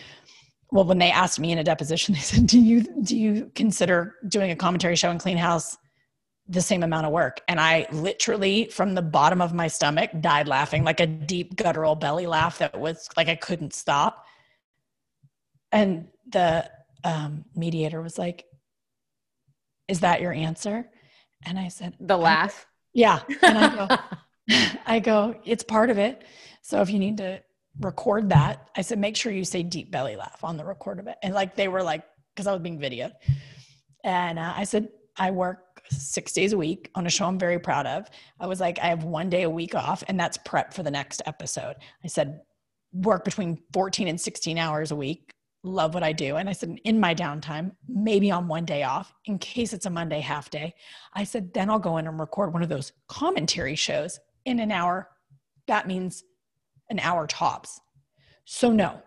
[0.72, 4.14] well when they asked me in a deposition they said do you do you consider
[4.29, 5.76] doing a commentary show in clean house
[6.48, 7.40] the same amount of work.
[7.48, 11.96] And I literally, from the bottom of my stomach, died laughing like a deep guttural
[11.96, 14.24] belly laugh that was like I couldn't stop.
[15.72, 16.70] And the
[17.05, 18.44] um, mediator was like,
[19.88, 20.88] Is that your answer?
[21.44, 22.66] And I said, The laugh?
[22.92, 23.20] yeah.
[23.42, 23.96] And I go,
[24.87, 26.22] I go, It's part of it.
[26.62, 27.40] So if you need to
[27.81, 31.07] record that, I said, Make sure you say deep belly laugh on the record of
[31.07, 31.17] it.
[31.23, 33.12] And like they were like, because I was being videoed.
[34.05, 37.59] And uh, I said, I work six days a week on a show I'm very
[37.59, 38.09] proud of.
[38.39, 40.91] I was like, I have one day a week off, and that's prep for the
[40.91, 41.77] next episode.
[42.05, 42.41] I said,
[42.93, 45.33] work between 14 and 16 hours a week.
[45.62, 46.37] Love what I do.
[46.37, 49.91] And I said, in my downtime, maybe on one day off, in case it's a
[49.91, 50.75] Monday half day,
[51.15, 54.71] I said, then I'll go in and record one of those commentary shows in an
[54.71, 55.09] hour.
[55.67, 56.23] That means
[56.90, 57.81] an hour tops.
[58.44, 59.03] So, no,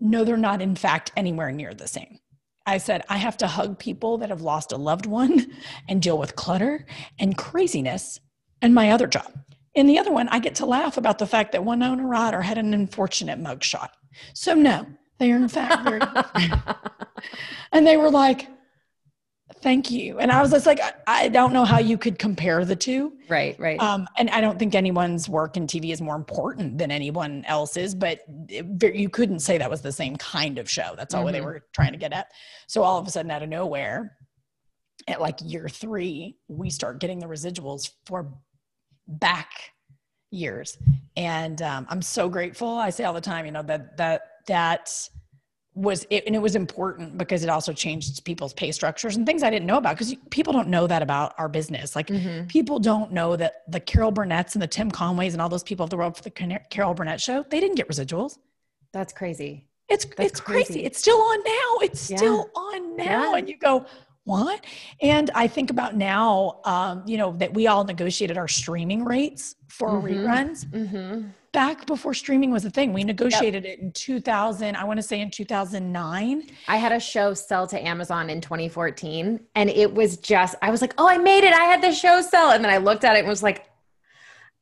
[0.00, 2.18] no, they're not, in fact, anywhere near the same.
[2.66, 5.52] I said, I have to hug people that have lost a loved one
[5.88, 6.86] and deal with clutter
[7.18, 8.20] and craziness
[8.62, 9.32] and my other job.
[9.74, 12.42] In the other one, I get to laugh about the fact that one owner rider
[12.42, 13.90] had an unfortunate mugshot.
[14.32, 14.86] So, no,
[15.18, 16.00] they are in fact very.
[17.72, 18.48] and they were like,
[19.64, 20.18] thank you.
[20.18, 23.14] And I was just like, I, I, don't know how you could compare the two.
[23.30, 23.80] Right, right.
[23.80, 27.94] Um, and I don't think anyone's work in TV is more important than anyone else's,
[27.94, 30.92] but it, you couldn't say that was the same kind of show.
[30.98, 31.32] That's all mm-hmm.
[31.32, 32.30] they were trying to get at.
[32.66, 34.18] So all of a sudden, out of nowhere,
[35.08, 38.34] at like year three, we start getting the residuals for
[39.08, 39.48] back
[40.30, 40.76] years.
[41.16, 42.68] And um, I'm so grateful.
[42.68, 45.08] I say all the time, you know, that, that, that,
[45.74, 49.42] was it, and it was important because it also changed people's pay structures and things
[49.42, 51.96] I didn't know about because people don't know that about our business.
[51.96, 52.46] Like mm-hmm.
[52.46, 55.84] people don't know that the Carol Burnett's and the Tim Conways and all those people
[55.84, 58.38] of the world for the Carol Burnett show, they didn't get residuals.
[58.92, 59.66] That's crazy.
[59.88, 60.64] It's That's it's crazy.
[60.64, 60.84] crazy.
[60.84, 61.78] It's still on now.
[61.82, 62.16] It's yeah.
[62.16, 63.36] still on now, yeah.
[63.38, 63.84] and you go
[64.24, 64.64] what?
[65.02, 69.56] And I think about now, um, you know, that we all negotiated our streaming rates
[69.68, 70.06] for mm-hmm.
[70.06, 70.64] reruns.
[70.66, 72.92] Mm-hmm back before streaming was a thing.
[72.92, 73.78] We negotiated yep.
[73.78, 76.50] it in 2000, I want to say in 2009.
[76.68, 80.82] I had a show sell to Amazon in 2014 and it was just I was
[80.82, 81.54] like, "Oh, I made it.
[81.54, 83.64] I had the show sell." And then I looked at it and was like,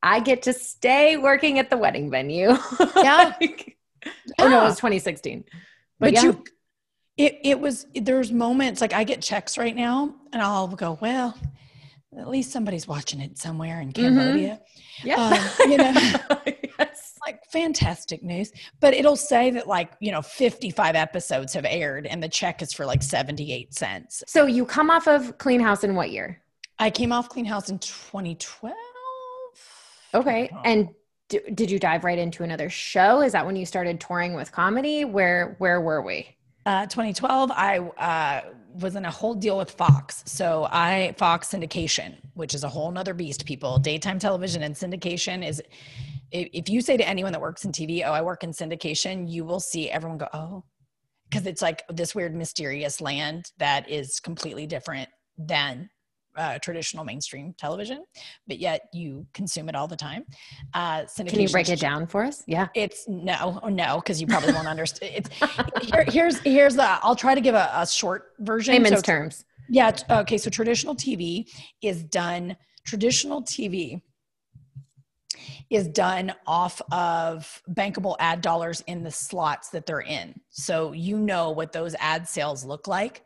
[0.03, 2.57] "I get to stay working at the wedding venue."
[2.97, 3.35] Yeah.
[3.41, 3.77] like,
[4.39, 5.45] Oh no, it was 2016.
[5.45, 5.53] But,
[5.99, 6.23] but yeah.
[6.23, 6.45] you
[7.17, 11.37] it it was there's moments like I get checks right now and I'll go, "Well,
[12.19, 14.17] at least somebody's watching it somewhere in mm-hmm.
[14.17, 14.61] Cambodia.
[15.01, 15.09] Mm-hmm.
[15.09, 15.17] Yeah.
[15.17, 15.93] Um, you know,
[16.79, 17.19] yes.
[17.27, 18.53] like fantastic news.
[18.81, 22.73] But it'll say that like, you know, 55 episodes have aired and the check is
[22.73, 24.23] for like 78 cents.
[24.27, 26.43] So you come off of Clean House in what year?
[26.79, 28.75] I came off Clean House in 2012.
[30.15, 30.51] Okay.
[30.65, 30.89] And
[31.29, 33.23] d- did you dive right into another show?
[33.23, 35.05] Is that when you started touring with comedy?
[35.05, 36.37] Where where were we?
[36.65, 40.23] Uh, 2012, I uh, was in a whole deal with Fox.
[40.27, 43.79] So I Fox syndication, which is a whole nother beast, people.
[43.79, 45.63] Daytime television and syndication is
[46.31, 49.45] if you say to anyone that works in TV, oh, I work in syndication, you
[49.45, 50.65] will see everyone go, oh,
[51.29, 55.91] because it's like this weird mysterious land that is completely different than
[56.37, 58.05] uh, traditional mainstream television,
[58.47, 60.25] but yet you consume it all the time.
[60.75, 62.43] Uh, Can you break it down for us?
[62.47, 65.13] Yeah, it's no, no, because you probably won't understand.
[65.15, 65.31] It's
[65.83, 66.99] here, here's here's the.
[67.05, 68.75] I'll try to give a, a short version.
[68.75, 69.45] Layman's so, terms.
[69.69, 69.93] Yeah.
[70.11, 70.39] Okay.
[70.39, 71.49] So traditional TV
[71.83, 72.57] is done.
[72.85, 74.03] Traditional TV
[75.71, 80.39] is done off of bankable ad dollars in the slots that they're in.
[80.51, 83.23] So you know what those ad sales look like.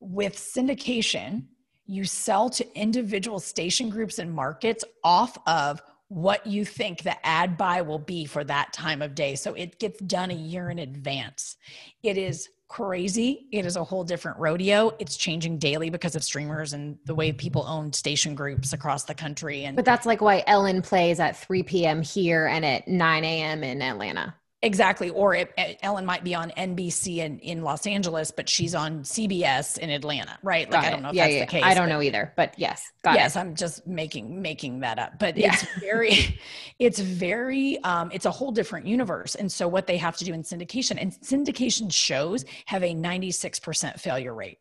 [0.00, 1.44] With syndication,
[1.86, 7.56] you sell to individual station groups and markets off of what you think the ad
[7.56, 9.34] buy will be for that time of day.
[9.34, 11.56] So it gets done a year in advance.
[12.02, 13.46] It is crazy.
[13.52, 14.92] It is a whole different rodeo.
[14.98, 19.14] It's changing daily because of streamers and the way people own station groups across the
[19.14, 19.64] country.
[19.64, 22.02] And but that's like why Ellen plays at 3 p.m.
[22.02, 23.64] here and at 9 a.m.
[23.64, 24.34] in Atlanta.
[24.66, 25.10] Exactly.
[25.10, 29.78] Or it, Ellen might be on NBC in, in Los Angeles, but she's on CBS
[29.78, 30.68] in Atlanta, right?
[30.68, 31.40] Like, I don't know if yeah, that's yeah.
[31.40, 31.62] the case.
[31.64, 32.82] I don't know either, but yes.
[33.04, 33.38] yes, it.
[33.38, 35.52] I'm just making, making that up, but yeah.
[35.52, 36.40] it's very,
[36.80, 39.36] it's very, um, it's a whole different universe.
[39.36, 44.00] And so what they have to do in syndication and syndication shows have a 96%
[44.00, 44.58] failure rate.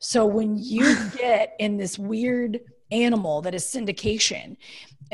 [0.00, 2.58] So when you get in this weird
[2.90, 4.56] animal that is syndication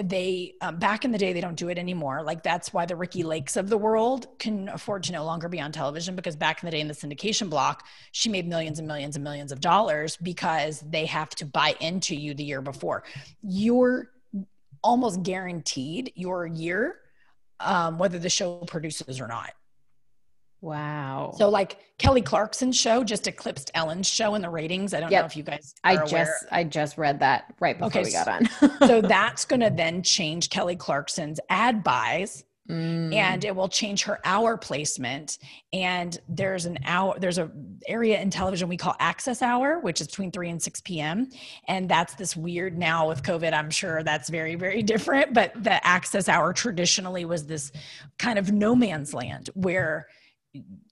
[0.01, 2.23] they um, back in the day they don't do it anymore.
[2.23, 5.61] Like that's why the ricki lakes of the world can afford to no longer be
[5.61, 8.89] on television because back in the day in the syndication block she made millions and
[8.89, 13.05] millions and millions of dollars because they have to buy into you the year before.
[13.43, 14.11] You're
[14.83, 16.97] almost guaranteed your year
[17.61, 19.53] um, whether the show produces or not
[20.63, 21.35] Wow.
[21.37, 24.95] So like Kelly Clarkson's show just eclipsed Ellen's show in the ratings.
[24.95, 25.23] I don't yep.
[25.23, 26.37] know if you guys I just aware.
[26.53, 28.49] I just read that right before okay, we got on.
[28.87, 33.13] so that's going to then change Kelly Clarkson's ad buys mm.
[33.13, 35.39] and it will change her hour placement
[35.73, 37.51] and there's an hour there's a
[37.89, 41.29] area in television we call access hour which is between 3 and 6 p.m
[41.69, 45.85] and that's this weird now with covid i'm sure that's very very different but the
[45.87, 47.73] access hour traditionally was this
[48.19, 50.07] kind of no man's land where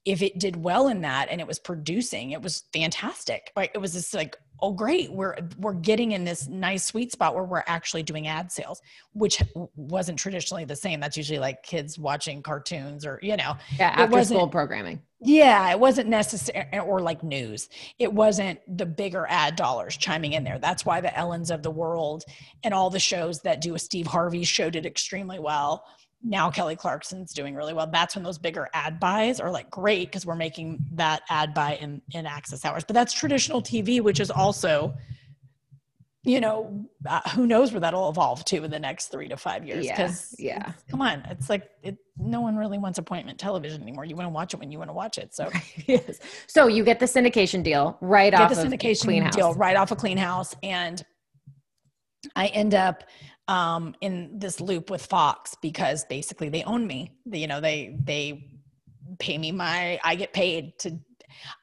[0.05, 3.71] if it did well in that and it was producing it was fantastic right?
[3.75, 7.45] It was just like oh great we're we're getting in this nice sweet spot where
[7.45, 8.81] we're actually doing ad sales
[9.13, 9.43] which
[9.77, 11.01] wasn't traditionally the same.
[11.01, 15.03] That's usually like kids watching cartoons or you know yeah after school programming.
[15.21, 17.69] Yeah it wasn't necessary eh, or like news.
[17.99, 20.59] It wasn't the bigger ad dollars chiming in there.
[20.59, 22.25] That's why the ellens of the world
[22.65, 25.85] and all the shows that do a steve harvey show did extremely well
[26.23, 27.87] now Kelly Clarkson's doing really well.
[27.87, 31.77] That's when those bigger ad buys are like great because we're making that ad buy
[31.77, 32.85] in, in access hours.
[32.85, 34.95] But that's traditional TV, which is also,
[36.23, 39.65] you know, uh, who knows where that'll evolve to in the next three to five
[39.67, 39.87] years.
[39.87, 40.73] Yeah, yeah.
[40.91, 44.05] come on, it's like it, no one really wants appointment television anymore.
[44.05, 45.35] You want to watch it when you want to watch it.
[45.35, 45.49] So
[45.87, 46.19] yes.
[46.47, 49.95] So you get the syndication deal right get off the syndication deal right off a
[49.95, 51.03] of Clean House, and
[52.37, 53.05] I end up
[53.49, 57.13] um, in this loop with Fox because basically they own me.
[57.31, 58.47] You know, they they
[59.19, 60.99] pay me my I get paid to.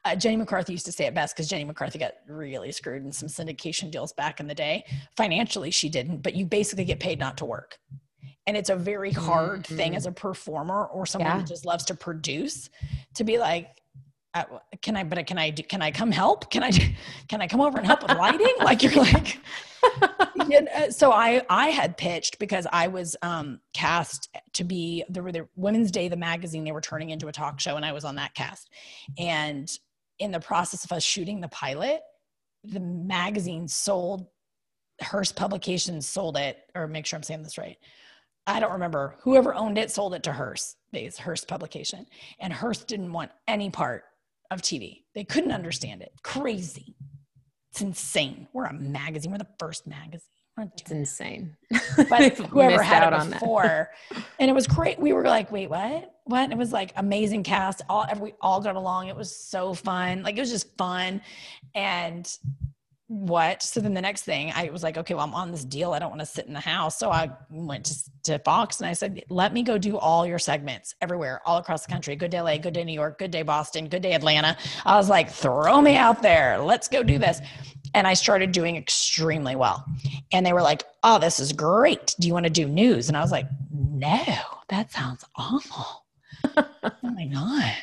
[0.05, 3.11] Uh, Jenny McCarthy used to say it best because Jenny McCarthy got really screwed in
[3.11, 4.85] some syndication deals back in the day.
[5.17, 7.77] Financially, she didn't, but you basically get paid not to work.
[8.47, 9.75] And it's a very hard mm-hmm.
[9.75, 11.39] thing as a performer or someone yeah.
[11.39, 12.69] who just loves to produce
[13.15, 13.67] to be like,
[14.81, 16.49] can I, but can I, can I come help?
[16.51, 16.71] Can I,
[17.27, 18.53] can I come over and help with lighting?
[18.63, 19.39] like you're like,
[20.47, 25.47] yeah, so I I had pitched because I was um, cast to be the, the
[25.55, 28.15] Women's Day, the magazine they were turning into a talk show, and I was on
[28.15, 28.69] that cast.
[29.17, 29.69] And
[30.19, 32.01] in the process of us shooting the pilot,
[32.63, 34.27] the magazine sold
[35.01, 37.77] Hearst Publications sold it, or make sure I'm saying this right.
[38.47, 39.15] I don't remember.
[39.21, 40.77] Whoever owned it sold it to Hearst,
[41.19, 42.05] Hearst Publication,
[42.39, 44.05] and Hearst didn't want any part
[44.51, 45.03] of TV.
[45.15, 46.11] They couldn't understand it.
[46.23, 46.95] Crazy.
[47.71, 48.47] It's insane.
[48.53, 49.31] We're a magazine.
[49.31, 50.21] We're the first magazine.
[50.59, 51.55] It's insane.
[52.09, 53.91] But whoever had it before,
[54.39, 54.99] and it was great.
[54.99, 56.15] We were like, wait, what?
[56.25, 56.45] What?
[56.45, 57.83] And it was like amazing cast.
[57.87, 59.07] All we all got along.
[59.07, 60.23] It was so fun.
[60.23, 61.21] Like it was just fun.
[61.75, 62.27] And
[63.07, 63.63] what?
[63.63, 65.93] So then the next thing I was like, okay, well, I'm on this deal.
[65.93, 66.99] I don't want to sit in the house.
[66.99, 70.39] So I went to, to Fox and I said, let me go do all your
[70.39, 72.17] segments everywhere, all across the country.
[72.17, 74.57] Good day, LA, good day, New York, good day, Boston, good day, Atlanta.
[74.85, 76.59] I was like, throw me out there.
[76.59, 77.39] Let's go do this.
[77.93, 79.85] And I started doing extremely well.
[80.33, 82.13] And they were like, oh, this is great.
[82.19, 83.07] Do you want to do news?
[83.07, 84.35] And I was like, no,
[84.67, 86.03] that sounds awful
[86.57, 87.73] oh my god!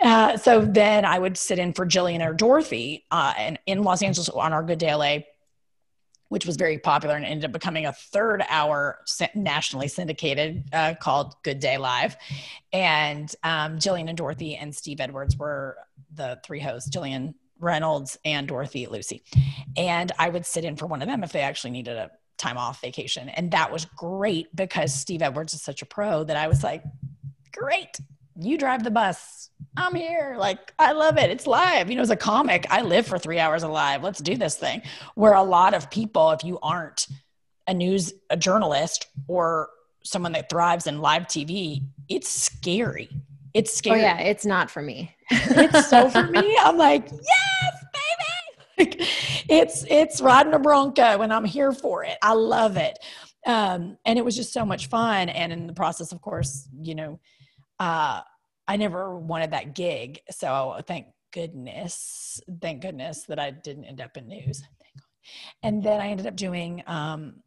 [0.00, 4.02] Uh, so then I would sit in for Jillian or Dorothy, uh, and in Los
[4.02, 5.18] Angeles on our Good Day LA,
[6.28, 8.98] which was very popular and ended up becoming a third hour
[9.34, 12.16] nationally syndicated uh, called Good Day Live.
[12.72, 15.76] And um, Jillian and Dorothy and Steve Edwards were
[16.14, 16.90] the three hosts.
[16.90, 19.22] Jillian Reynolds and Dorothy Lucey.
[19.76, 22.58] And I would sit in for one of them if they actually needed a time
[22.58, 23.28] off vacation.
[23.28, 26.82] And that was great because Steve Edwards is such a pro that I was like,
[27.52, 27.98] great,
[28.38, 29.50] you drive the bus.
[29.76, 30.36] I'm here.
[30.38, 31.30] Like, I love it.
[31.30, 31.88] It's live.
[31.90, 34.02] You know, as a comic, I live for three hours alive.
[34.02, 34.82] Let's do this thing.
[35.14, 37.06] Where a lot of people, if you aren't
[37.66, 39.70] a news, a journalist or
[40.04, 43.08] someone that thrives in live TV, it's scary.
[43.54, 44.02] It's Oh scary.
[44.02, 45.14] yeah, it's not for me.
[45.30, 46.56] it's so for me.
[46.60, 47.92] I'm like, yes, baby.
[48.78, 48.96] Like,
[49.48, 52.18] it's it's riding a Bronco, and I'm here for it.
[52.20, 52.98] I love it.
[53.46, 55.30] Um, and it was just so much fun.
[55.30, 57.18] And in the process, of course, you know,
[57.78, 58.20] uh,
[58.68, 60.20] I never wanted that gig.
[60.30, 64.62] So thank goodness, thank goodness that I didn't end up in news.
[65.62, 67.42] And then I ended up doing um,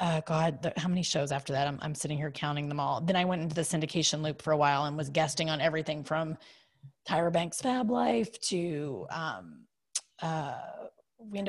[0.00, 1.66] uh, God, the, how many shows after that?
[1.66, 3.00] I'm, I'm sitting here counting them all.
[3.00, 6.04] Then I went into the syndication loop for a while and was guesting on everything
[6.04, 6.38] from
[7.08, 9.06] Tyra Banks' Fab Life to.
[9.10, 9.66] Um,
[10.22, 10.58] uh,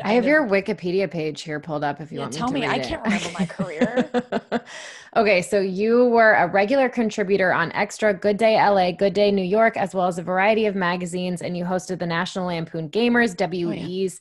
[0.04, 2.40] I have your Wikipedia page here pulled up if you Yeah, want me to.
[2.40, 2.66] tell me.
[2.66, 2.84] I it.
[2.88, 4.62] can't remember my career.
[5.16, 9.44] okay, so you were a regular contributor on Extra, Good Day LA, Good Day New
[9.44, 13.36] York, as well as a variety of magazines, and you hosted the National Lampoon Gamers,
[13.42, 14.20] oh, WE's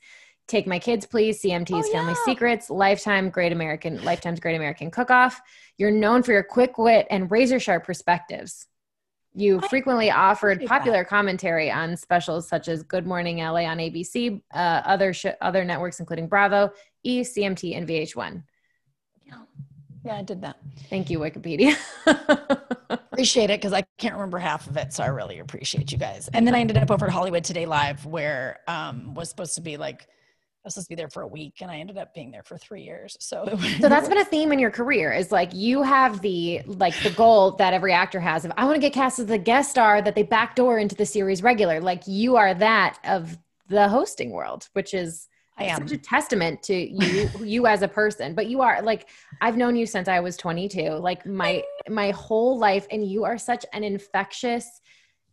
[0.49, 2.15] Take My Kids Please, CMT's Oh, Family.
[2.25, 5.41] Secrets, Lifetime Great American Lifetime's Great American Cook Off.
[5.79, 8.67] You're known for your quick wit and razor sharp perspectives.
[9.35, 10.79] You frequently offered appreciate that.
[10.79, 15.65] popular commentary on specials such as Good Morning LA on ABC, uh, other sh- other
[15.65, 16.71] networks including Bravo,
[17.05, 18.43] E, CMT, and VH1.
[19.27, 19.35] yeah.
[20.05, 20.59] yeah, I did that.
[20.89, 21.77] Thank you, Wikipedia.
[23.13, 24.93] Appreciate it because I can't remember half of it.
[24.93, 26.29] So I really appreciate you guys.
[26.33, 29.61] And then I ended up over at Hollywood Today Live, where um, was supposed to
[29.61, 30.09] be like
[30.63, 32.43] I was supposed to be there for a week, and I ended up being there
[32.43, 33.17] for three years.
[33.19, 33.47] So
[33.81, 37.11] so that's been a theme in your career is like you have the like the
[37.11, 40.03] goal that every actor has of I want to get cast as the guest star
[40.03, 41.81] that they backdoor into the series regular.
[41.81, 43.39] Like you are that of
[43.69, 45.89] the hosting world, which is I am.
[45.89, 49.09] such a testament to you you as a person but you are like
[49.43, 53.37] i've known you since i was 22 like my my whole life and you are
[53.37, 54.81] such an infectious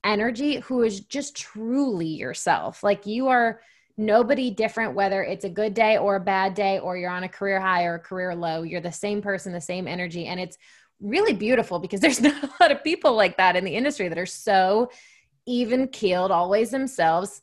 [0.04, 3.62] energy who is just truly yourself like you are
[3.98, 7.30] nobody different whether it's a good day or a bad day or you're on a
[7.30, 10.28] career high or a career low you're the same person the same energy.
[10.28, 10.58] And it's
[11.02, 14.18] really beautiful because there's not a lot of people like that in the industry that
[14.18, 14.92] are so
[15.46, 17.42] even keeled always themselves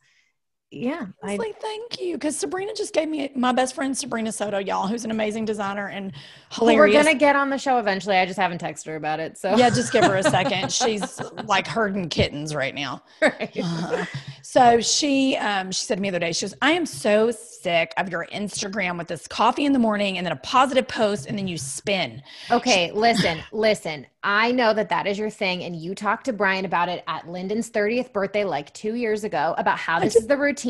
[0.70, 2.14] yeah I, Honestly, thank you.
[2.14, 5.88] Because Sabrina just gave me my best friend Sabrina Soto, y'all, who's an amazing designer
[5.88, 6.12] and
[6.60, 8.16] Well, we're gonna get on the show eventually.
[8.16, 9.38] I just haven't texted her about it.
[9.38, 10.72] So yeah, just give her a second.
[10.72, 13.02] She's like herding kittens right now.
[13.20, 13.56] Right.
[13.56, 14.04] Uh-huh.
[14.42, 17.30] So she um, she said to me the other day, she goes, I am so
[17.30, 21.26] sick of your Instagram with this coffee in the morning and then a positive post
[21.26, 22.22] and then you spin.
[22.50, 24.06] Okay, listen, listen.
[24.26, 27.28] I know that that is your thing, and you talked to Brian about it at
[27.28, 30.63] Lyndon's 30th birthday like two years ago about how this is the routine.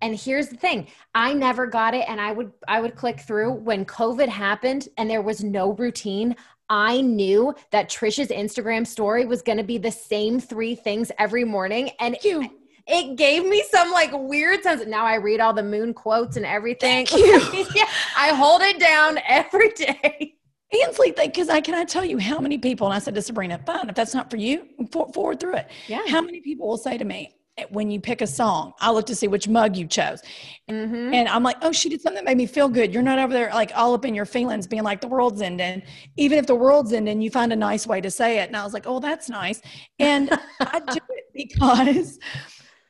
[0.00, 3.52] And here's the thing: I never got it, and I would I would click through
[3.52, 6.36] when COVID happened and there was no routine.
[6.68, 11.44] I knew that Trisha's Instagram story was going to be the same three things every
[11.44, 12.48] morning, and you.
[12.86, 14.86] it gave me some like weird sense.
[14.86, 17.06] Now I read all the moon quotes and everything.
[17.06, 17.66] Thank you.
[17.74, 20.36] yeah, I hold it down every day.
[20.82, 23.88] Ansley, because I cannot tell you how many people, and I said to Sabrina, fine,
[23.88, 25.70] if that's not for you, for, forward through it.
[25.86, 26.02] Yeah.
[26.08, 27.32] How many people will say to me,
[27.70, 30.20] when you pick a song, I look to see which mug you chose.
[30.68, 31.14] Mm-hmm.
[31.14, 32.92] And I'm like, oh, she did something that made me feel good.
[32.92, 35.82] You're not over there like all up in your feelings, being like the world's ending.
[36.16, 38.48] Even if the world's ending, you find a nice way to say it.
[38.48, 39.62] And I was like, oh, that's nice.
[39.98, 40.30] And
[40.60, 42.18] I do it because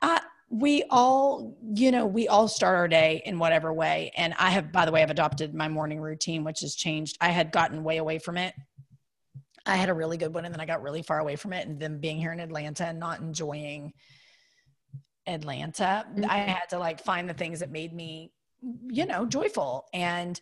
[0.01, 4.12] I we all, you know, we all start our day in whatever way.
[4.17, 7.17] And I have, by the way, I've adopted my morning routine, which has changed.
[7.21, 8.55] I had gotten way away from it.
[9.67, 11.67] I had a really good one and then I got really far away from it.
[11.67, 13.93] And then being here in Atlanta and not enjoying
[15.27, 16.29] Atlanta, Mhm.
[16.29, 18.33] I had to like find the things that made me,
[18.89, 19.87] you know, joyful.
[19.93, 20.41] And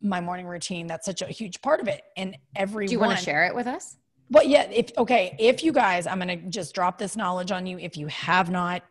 [0.00, 2.02] my morning routine, that's such a huge part of it.
[2.16, 3.96] And every Do you want to share it with us?
[4.30, 7.78] Well, yeah, if okay, if you guys, I'm gonna just drop this knowledge on you.
[7.78, 8.82] If you have not,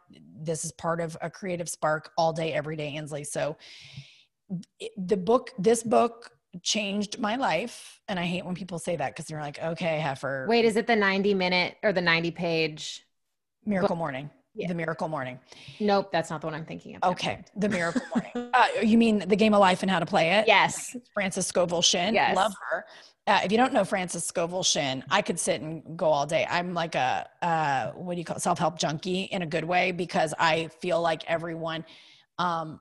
[0.41, 3.25] this is part of a creative spark all day, every day, Ansley.
[3.25, 3.57] So
[4.97, 6.31] the book, this book
[6.61, 7.99] changed my life.
[8.07, 10.45] And I hate when people say that because they're like, okay, heifer.
[10.47, 13.05] Wait, is it the 90 minute or the 90 page?
[13.65, 14.29] Miracle Morning.
[14.55, 14.67] Yeah.
[14.67, 15.39] The Miracle Morning.
[15.79, 17.11] Nope, that's not the one I'm thinking of.
[17.11, 17.43] Okay.
[17.57, 18.51] The Miracle Morning.
[18.53, 20.47] Uh, you mean the game of life and how to play it?
[20.47, 20.95] Yes.
[21.13, 22.13] Frances Scovel Shinn.
[22.13, 22.35] Yes.
[22.35, 22.85] Love her.
[23.27, 26.47] Uh, if you don't know Frances Scovel Shinn, I could sit and go all day.
[26.49, 28.41] I'm like a, uh, what do you call it?
[28.41, 31.85] self help junkie in a good way because I feel like everyone,
[32.37, 32.79] um,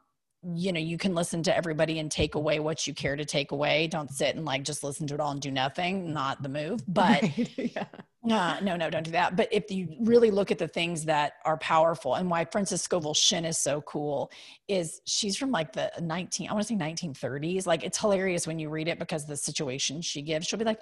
[0.53, 3.53] you know you can listen to everybody and take away what you care to take
[3.53, 6.49] away don't sit and like just listen to it all and do nothing not the
[6.49, 7.59] move but right.
[7.75, 7.87] yeah.
[8.31, 11.35] uh, no no don't do that but if you really look at the things that
[11.45, 14.31] are powerful and why frances scovel shinn is so cool
[14.69, 18.59] is she's from like the 19 i want to say 1930s like it's hilarious when
[18.59, 20.81] you read it because the situation she gives she'll be like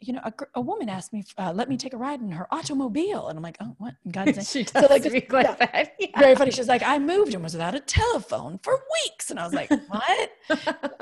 [0.00, 2.52] you know, a, a woman asked me, uh, let me take a ride in her
[2.52, 3.28] automobile.
[3.28, 3.94] And I'm like, oh, what?
[4.10, 5.94] God, she does so like, like yeah, that.
[6.00, 6.18] Yeah.
[6.18, 6.50] Very funny.
[6.50, 9.30] She's like, I moved and was without a telephone for weeks.
[9.30, 10.30] And I was like, what?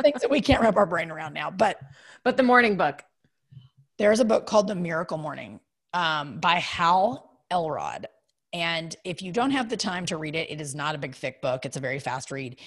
[0.03, 1.51] Things that we can't wrap our brain around now.
[1.51, 1.81] But,
[2.25, 3.05] but the morning book.
[3.99, 5.59] There's a book called The Miracle Morning
[5.93, 8.07] um, by Hal Elrod.
[8.53, 11.15] And if you don't have the time to read it, it is not a big
[11.15, 11.67] thick book.
[11.67, 12.59] It's a very fast read.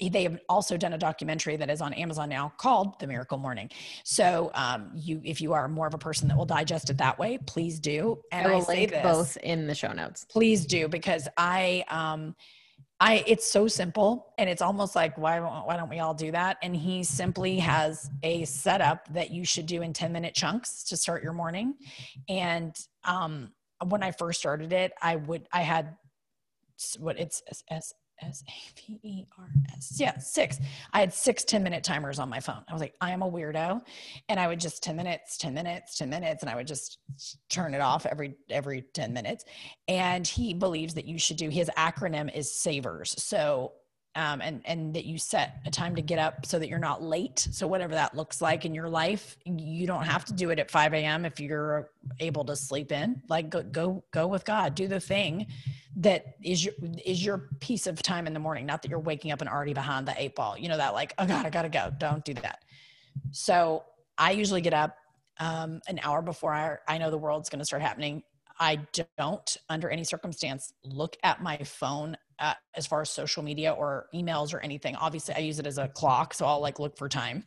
[0.00, 3.70] They have also done a documentary that is on Amazon now called The Miracle Morning.
[4.04, 7.18] So um, you, if you are more of a person that will digest it that
[7.18, 8.20] way, please do.
[8.32, 10.26] And I will I link this, both in the show notes.
[10.28, 12.34] Please do because I, um,
[12.98, 16.58] I, it's so simple and it's almost like why why don't we all do that
[16.62, 20.98] and he simply has a setup that you should do in 10 minute chunks to
[20.98, 21.76] start your morning
[22.28, 23.52] and um
[23.86, 25.96] when I first started it, I would I had
[26.98, 29.96] what it's S S S A V E R S.
[29.98, 30.58] Yeah, six.
[30.92, 32.62] I had six 10 minute timers on my phone.
[32.68, 33.80] I was like, I am a weirdo.
[34.28, 36.98] And I would just 10 minutes, 10 minutes, 10 minutes, and I would just
[37.48, 39.44] turn it off every every 10 minutes.
[39.88, 43.14] And he believes that you should do his acronym is SAVERS.
[43.22, 43.72] So
[44.16, 47.02] um, and and that you set a time to get up so that you're not
[47.02, 47.46] late.
[47.52, 50.70] So whatever that looks like in your life, you don't have to do it at
[50.70, 51.24] 5 a.m.
[51.24, 53.22] if you're able to sleep in.
[53.28, 54.74] Like go go go with God.
[54.74, 55.46] Do the thing
[55.96, 58.66] that is your is your piece of time in the morning.
[58.66, 60.58] Not that you're waking up and already behind the eight ball.
[60.58, 61.92] You know that like oh God, I gotta go.
[61.96, 62.64] Don't do that.
[63.30, 63.84] So
[64.18, 64.96] I usually get up
[65.38, 68.24] um, an hour before I I know the world's going to start happening.
[68.60, 68.80] I
[69.16, 74.06] don't, under any circumstance, look at my phone uh, as far as social media or
[74.14, 74.96] emails or anything.
[74.96, 77.44] Obviously, I use it as a clock, so I'll like look for time,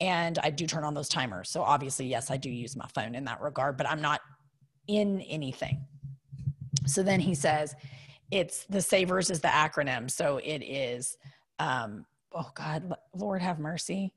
[0.00, 1.50] and I do turn on those timers.
[1.50, 4.20] So obviously, yes, I do use my phone in that regard, but I'm not
[4.86, 5.84] in anything.
[6.86, 7.74] So then he says,
[8.30, 10.10] it's the savers is the acronym.
[10.10, 11.16] So it is,
[11.58, 14.12] um, oh God, Lord have mercy.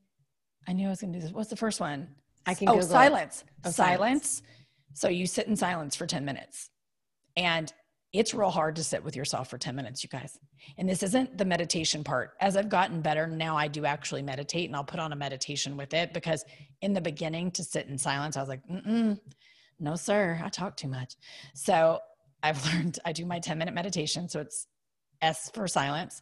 [0.68, 1.34] I knew I was going to do this.
[1.34, 2.08] What's the first one?
[2.46, 3.44] I can oh, silence.
[3.66, 3.76] Oh, silence.
[3.76, 4.42] silence.
[4.94, 6.70] So you sit in silence for 10 minutes.
[7.36, 7.72] And
[8.14, 10.38] it's real hard to sit with yourself for 10 minutes, you guys.
[10.78, 12.32] And this isn't the meditation part.
[12.42, 15.78] As I've gotten better, now I do actually meditate and I'll put on a meditation
[15.78, 16.44] with it because
[16.82, 19.18] in the beginning to sit in silence, I was like, Mm-mm,
[19.80, 21.16] no, sir, I talk too much.
[21.54, 22.00] So
[22.44, 24.28] I've learned I do my 10 minute meditation.
[24.28, 24.68] So it's
[25.22, 26.22] S for silence.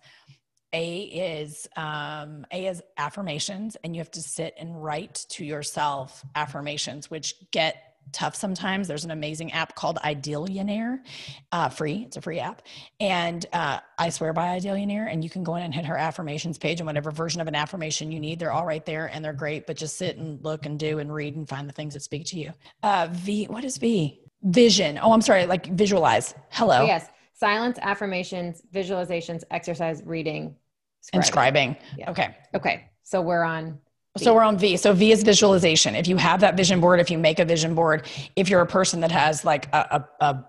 [0.72, 6.24] A is um, A is affirmations, and you have to sit and write to yourself
[6.36, 8.88] affirmations, which get tough sometimes.
[8.88, 11.04] There's an amazing app called Idillionaire,
[11.52, 12.04] uh, free.
[12.06, 12.62] It's a free app,
[13.00, 15.08] and uh, I swear by Idillionaire.
[15.08, 17.56] And you can go in and hit her affirmations page, and whatever version of an
[17.56, 19.68] affirmation you need, they're all right there, and they're great.
[19.68, 22.26] But just sit and look and do and read and find the things that speak
[22.28, 22.54] to you.
[22.84, 24.20] Uh, v, what is V?
[24.44, 25.00] Vision.
[25.02, 25.46] Oh, I'm sorry.
[25.46, 26.34] Like visualize.
[26.50, 26.82] Hello.
[26.82, 27.10] Oh, yes.
[27.34, 30.56] Silence, affirmations, visualizations, exercise, reading,
[31.02, 31.68] scribing.
[31.68, 32.12] And Yeah.
[32.12, 32.38] Okay.
[32.54, 32.90] Okay.
[33.04, 33.80] So we're on
[34.20, 34.78] so we're on V.
[34.78, 35.96] So V is visualization.
[35.96, 38.68] If you have that vision board, if you make a vision board, if you're a
[38.68, 40.46] person that has like a, a, a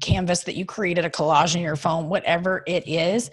[0.00, 3.30] canvas that you created, a collage in your phone, whatever it is,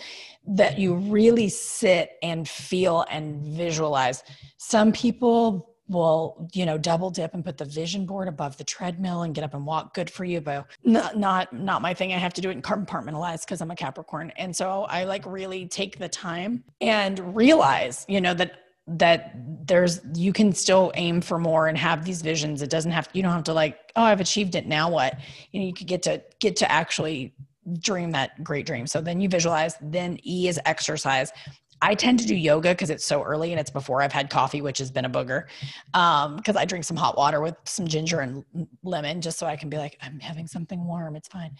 [0.47, 4.23] that you really sit and feel and visualize.
[4.57, 9.23] Some people will, you know, double dip and put the vision board above the treadmill
[9.23, 9.93] and get up and walk.
[9.93, 12.13] Good for you, but not not not my thing.
[12.13, 15.25] I have to do it and compartmentalize because I'm a Capricorn, and so I like
[15.25, 19.35] really take the time and realize, you know, that that
[19.67, 22.61] there's you can still aim for more and have these visions.
[22.61, 24.65] It doesn't have you don't have to like oh i've achieved it.
[24.65, 25.19] Now what?
[25.51, 27.33] You know you could get to get to actually
[27.79, 28.87] dream that great dream.
[28.87, 31.31] So then you visualize then e is exercise
[31.81, 34.61] I tend to do yoga because it's so early and it's before I've had coffee,
[34.61, 35.45] which has been a booger.
[35.85, 38.43] Because um, I drink some hot water with some ginger and
[38.83, 41.15] lemon just so I can be like, I'm having something warm.
[41.15, 41.51] It's fine.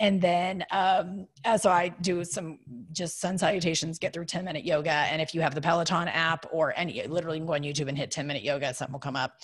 [0.00, 1.26] And then, um,
[1.58, 2.58] so I do some
[2.92, 4.90] just sun salutations, get through 10 minute yoga.
[4.90, 8.10] And if you have the Peloton app or any, literally go on YouTube and hit
[8.10, 9.40] 10 minute yoga, something will come up.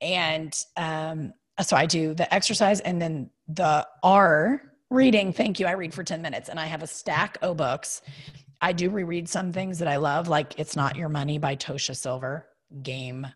[0.00, 5.32] And um, so I do the exercise and then the R reading.
[5.32, 5.66] Thank you.
[5.66, 8.02] I read for 10 minutes and I have a stack of books
[8.60, 11.96] I do reread some things that I love, like It's Not Your Money by Tosha
[11.96, 12.46] Silver,
[12.82, 13.26] game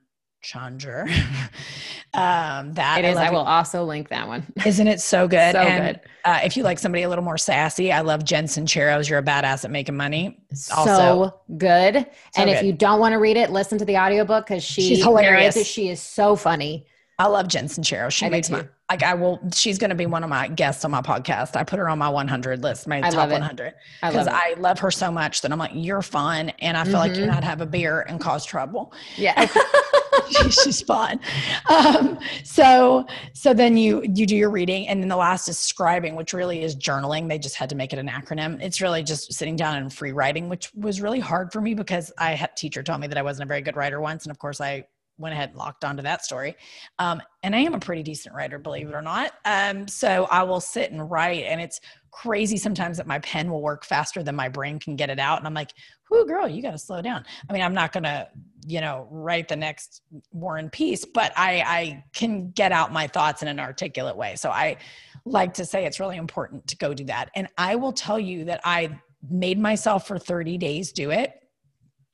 [0.43, 1.07] changer.
[2.14, 3.16] um, that it is.
[3.16, 4.47] I, I will also link that one.
[4.66, 5.53] Isn't it so good?
[5.53, 6.01] so and, good.
[6.25, 9.23] Uh, if you like somebody a little more sassy, I love Jen Sincero's You're a
[9.23, 10.43] Badass at Making Money.
[10.77, 11.95] Also, so good.
[11.95, 12.57] So and good.
[12.57, 15.66] if you don't want to read it, listen to the audiobook because she, she's hilarious.
[15.66, 16.87] She is so funny.
[17.18, 18.11] I love Jen Sincero.
[18.11, 20.84] She I makes my like I will she's going to be one of my guests
[20.84, 21.55] on my podcast.
[21.55, 24.80] I put her on my 100 list, my I top 100 because I, I, love
[24.80, 27.01] her so much that I'm like you're fun and I feel mm-hmm.
[27.01, 27.34] like you're mm-hmm.
[27.34, 28.93] not have a beer and cause trouble.
[29.16, 29.49] Yeah.
[30.30, 31.20] she's just fun.
[31.68, 36.16] Um, so so then you you do your reading and then the last is scribing
[36.16, 37.28] which really is journaling.
[37.28, 38.61] They just had to make it an acronym.
[38.61, 42.12] It's really just sitting down and free writing which was really hard for me because
[42.18, 44.38] I had teacher told me that I wasn't a very good writer once and of
[44.38, 44.84] course I
[45.21, 46.57] went ahead and locked onto that story.
[46.99, 49.33] Um, and I am a pretty decent writer, believe it or not.
[49.45, 53.62] Um, so I will sit and write, and it's crazy sometimes that my pen will
[53.62, 55.39] work faster than my brain can get it out.
[55.39, 55.73] And I'm like,
[56.11, 57.25] whoo, girl, you got to slow down.
[57.49, 58.29] I mean, I'm not going to,
[58.66, 60.03] you know, write the next
[60.33, 64.35] War and Peace, but I, I can get out my thoughts in an articulate way.
[64.37, 64.77] So I
[65.25, 67.31] like to say it's really important to go do that.
[67.37, 68.99] And I will tell you that I
[69.29, 71.35] made myself for 30 days do it.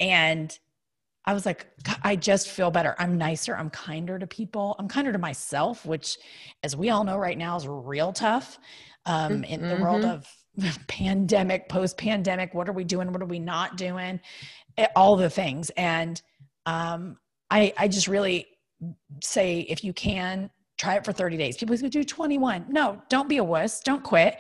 [0.01, 0.57] And
[1.27, 1.67] I was like,
[2.03, 2.95] I just feel better.
[2.99, 3.57] I'm nicer.
[3.57, 4.77] I'm kinder to people.
[4.79, 6.19] I'm kinder to myself, which,
[6.63, 8.59] as we all know right now, is real tough
[9.07, 9.69] um, in mm-hmm.
[9.69, 10.67] the world mm-hmm.
[10.67, 12.55] of pandemic, post pandemic.
[12.55, 13.13] What are we doing?
[13.13, 14.21] What are we not doing?
[14.95, 15.71] All the things.
[15.71, 16.21] And
[16.65, 17.17] um,
[17.51, 18.47] I, I just really
[19.23, 21.57] say, if you can, try it for 30 days.
[21.57, 22.67] People say, do 21.
[22.69, 23.81] No, don't be a wuss.
[23.81, 24.37] Don't quit.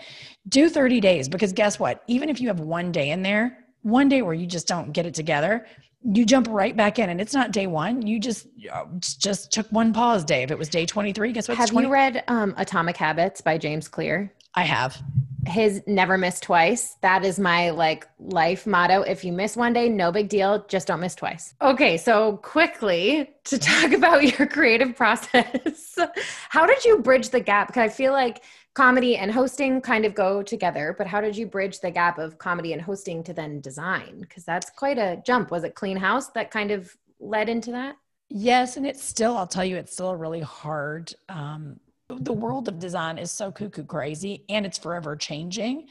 [0.49, 2.03] Do 30 days because guess what?
[2.07, 5.07] Even if you have one day in there, one day where you just don't get
[5.07, 5.67] it together,
[6.13, 8.07] you jump right back in and it's not day one.
[8.07, 11.59] You just uh, just took one pause day if it was day 23 guess what?
[11.59, 14.33] Have 20- you read um, atomic habits by james clear?
[14.55, 15.03] I have.
[15.47, 16.97] His never miss twice.
[17.03, 19.03] That is my like life motto.
[19.03, 20.65] If you miss one day no big deal.
[20.69, 21.55] Just don't miss twice.
[21.61, 25.99] Okay so quickly to talk about your creative process.
[26.49, 27.69] How did you bridge the gap?
[27.69, 28.43] Because i feel like
[28.77, 32.37] comedy and hosting kind of go together, but how did you bridge the gap of
[32.37, 34.19] comedy and hosting to then design?
[34.21, 35.51] Because that's quite a jump.
[35.51, 37.97] Was it Clean House that kind of led into that?
[38.29, 41.11] Yes, and it's still, I'll tell you, it's still really hard.
[41.31, 45.89] Um, the world of design is so cuckoo crazy and it's forever changing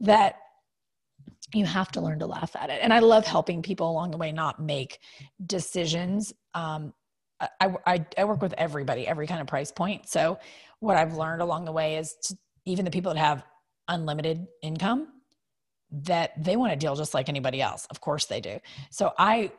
[0.00, 0.36] that
[1.54, 2.80] you have to learn to laugh at it.
[2.82, 4.98] And I love helping people along the way not make
[5.46, 6.34] decisions.
[6.52, 6.92] Um,
[7.40, 10.08] I, I, I work with everybody, every kind of price point.
[10.08, 10.38] So
[10.80, 13.44] what I've learned along the way is to, even the people that have
[13.88, 15.08] unlimited income
[15.90, 17.86] that they want to deal just like anybody else.
[17.90, 18.58] Of course they do.
[18.90, 19.52] So I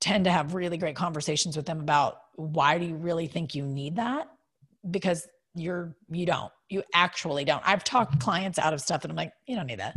[0.00, 3.64] tend to have really great conversations with them about why do you really think you
[3.64, 4.28] need that?
[4.90, 6.52] Because you're you don't.
[6.70, 7.62] You actually don't.
[7.66, 9.94] I've talked clients out of stuff and I'm like, you don't need that.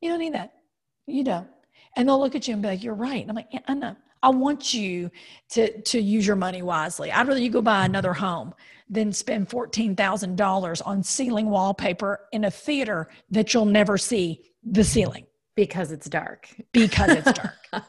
[0.00, 0.54] You don't need that.
[1.06, 1.48] You don't.
[1.96, 3.20] And they'll look at you and be like, you're right.
[3.20, 3.96] And I'm like, yeah, I know.
[4.22, 5.10] I want you
[5.50, 7.12] to to use your money wisely.
[7.12, 8.54] I'd rather you go buy another home
[8.94, 15.26] than spend $14,000 on ceiling wallpaper in a theater that you'll never see the ceiling
[15.54, 16.48] because it's dark.
[16.72, 17.32] Because it's
[17.72, 17.84] dark.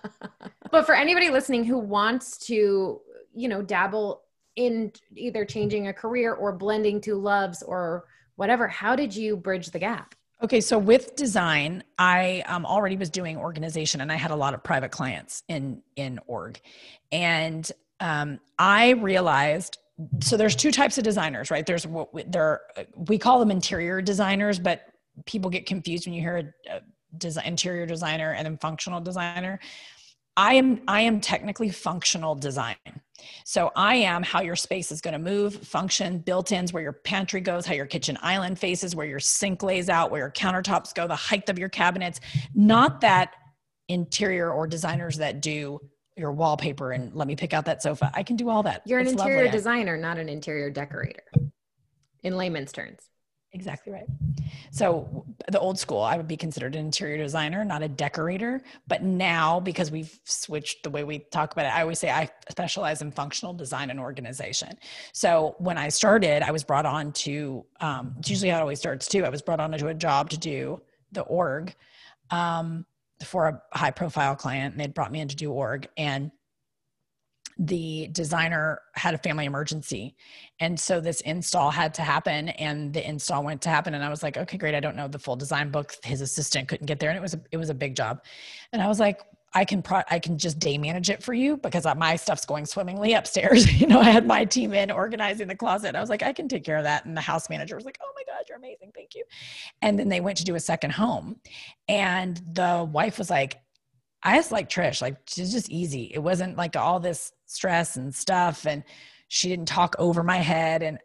[0.72, 3.02] but for anybody listening who wants to,
[3.34, 4.24] you know, dabble
[4.56, 9.68] in either changing a career or blending two loves or whatever, how did you bridge
[9.68, 10.16] the gap?
[10.44, 14.54] Okay, so with design, I um, already was doing organization, and I had a lot
[14.54, 16.60] of private clients in in org,
[17.10, 17.70] and
[18.02, 19.78] um, I realized
[20.22, 21.66] so there's two types of designers, right?
[21.66, 24.82] There's what we, there uh, we call them interior designers, but
[25.26, 26.82] people get confused when you hear a, a
[27.18, 29.60] design, interior designer and then functional designer.
[30.38, 32.76] I am I am technically functional design.
[33.46, 37.40] So I am how your space is going to move, function, built-ins, where your pantry
[37.40, 41.08] goes, how your kitchen island faces, where your sink lays out, where your countertops go,
[41.08, 42.20] the height of your cabinets.
[42.54, 43.32] Not that
[43.88, 45.80] interior or designers that do
[46.16, 48.12] your wallpaper and let me pick out that sofa.
[48.14, 48.82] I can do all that.
[48.86, 49.52] You're an it's interior lovely.
[49.52, 51.24] designer, not an interior decorator.
[52.24, 53.02] In layman's terms.
[53.52, 54.06] Exactly right.
[54.72, 58.62] So the old school, I would be considered an interior designer, not a decorator.
[58.88, 62.30] But now, because we've switched the way we talk about it, I always say I
[62.50, 64.78] specialize in functional design and organization.
[65.14, 67.66] So when I started, I was brought on to.
[67.80, 69.24] Um, it's usually how it always starts too.
[69.24, 70.82] I was brought on to a job to do
[71.14, 71.74] the org
[72.30, 72.86] um,
[73.24, 76.32] for a high profile client, and they'd brought me in to do org and
[77.58, 80.16] the designer had a family emergency.
[80.60, 84.10] And so this install had to happen and the install went to happen and i
[84.10, 85.94] was like okay great i don't know the full design book.
[86.04, 88.24] His assistant couldn't get there and it was a, it was a big job.
[88.74, 89.22] And i was like
[89.56, 92.66] i can pro- i can just day manage it for you because my stuff's going
[92.66, 96.22] swimmingly upstairs you know i had my team in organizing the closet i was like
[96.22, 98.44] i can take care of that and the house manager was like oh my god
[98.48, 99.24] you're amazing thank you
[99.82, 101.36] and then they went to do a second home
[101.88, 103.58] and the wife was like
[104.26, 105.04] I just like Trish.
[105.04, 106.12] Like she's just easy.
[106.14, 108.66] It wasn't like all this stress and stuff.
[108.66, 108.84] And
[109.28, 110.82] she didn't talk over my head.
[110.82, 110.98] And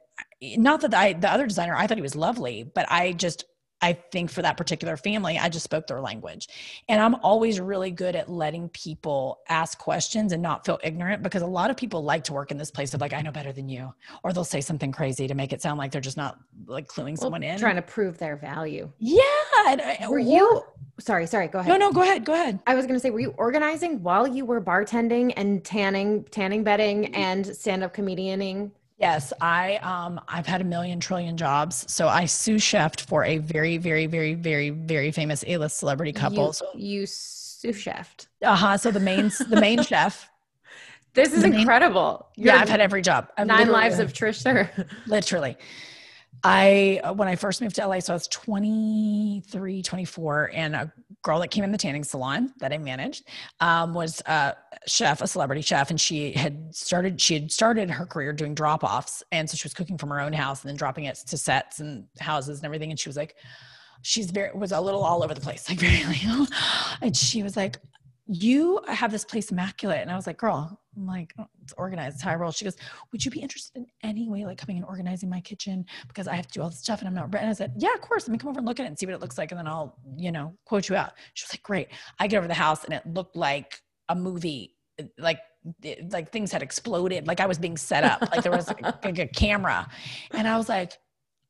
[0.56, 3.44] not that I, the other designer, I thought he was lovely, but I just,
[3.82, 6.48] I think for that particular family, I just spoke their language.
[6.88, 11.42] And I'm always really good at letting people ask questions and not feel ignorant because
[11.42, 13.52] a lot of people like to work in this place of like, I know better
[13.52, 13.92] than you.
[14.22, 17.12] Or they'll say something crazy to make it sound like they're just not like cluing
[17.12, 17.58] well, someone in.
[17.58, 18.90] Trying to prove their value.
[18.98, 19.20] Yeah.
[19.66, 20.62] Uh, were you,
[20.98, 21.70] sorry, sorry, go ahead.
[21.70, 22.24] No, no, go ahead.
[22.24, 22.58] Go ahead.
[22.66, 26.64] I was going to say, were you organizing while you were bartending and tanning, tanning
[26.64, 28.72] bedding and stand up comedianing?
[29.00, 31.86] Yes, I um I've had a million trillion jobs.
[31.88, 36.48] So I sous chefed for a very very very very very famous A-list celebrity couple.
[36.48, 38.26] You, so you sous chefed.
[38.42, 40.28] Uh-huh, so the main the main chef.
[41.14, 42.28] This is incredible.
[42.36, 43.28] Main, yeah, I've had every job.
[43.36, 44.86] I've nine lives of Trish Suhr.
[45.06, 45.56] literally.
[46.44, 51.38] I when I first moved to LA, so I was 23, 24, and a girl
[51.40, 53.28] that came in the tanning salon that I managed
[53.60, 58.06] um, was a chef, a celebrity chef, and she had started she had started her
[58.06, 60.76] career doing drop offs, and so she was cooking from her own house and then
[60.76, 62.90] dropping it to sets and houses and everything.
[62.90, 63.36] And she was like,
[64.02, 66.48] she's very was a little all over the place, like very like,
[67.02, 67.78] and she was like,
[68.32, 69.98] you have this place immaculate.
[69.98, 72.52] And I was like, girl, I'm like, oh, it's organized, it's high roll.
[72.52, 72.76] She goes,
[73.10, 75.84] would you be interested in any way, like coming and organizing my kitchen?
[76.06, 77.92] Because I have to do all this stuff and I'm not, and I said, yeah,
[77.92, 78.28] of course.
[78.28, 79.50] Let me come over and look at it and see what it looks like.
[79.50, 81.14] And then I'll, you know, quote you out.
[81.34, 81.88] She was like, great.
[82.20, 84.76] I get over the house and it looked like a movie,
[85.18, 85.40] like,
[86.10, 87.26] like things had exploded.
[87.26, 89.88] Like I was being set up, like there was like, like a camera.
[90.30, 90.92] And I was like,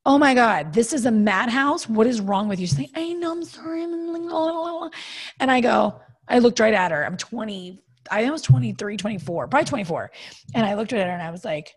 [0.07, 1.87] oh my God, this is a madhouse.
[1.87, 2.67] What is wrong with you?
[2.67, 3.83] She's like, I know, I'm sorry.
[3.83, 6.01] And I go,
[6.31, 7.05] I looked right at her.
[7.05, 10.11] I'm 20, I was 23, 24, probably 24.
[10.55, 11.75] And I looked at her and I was like,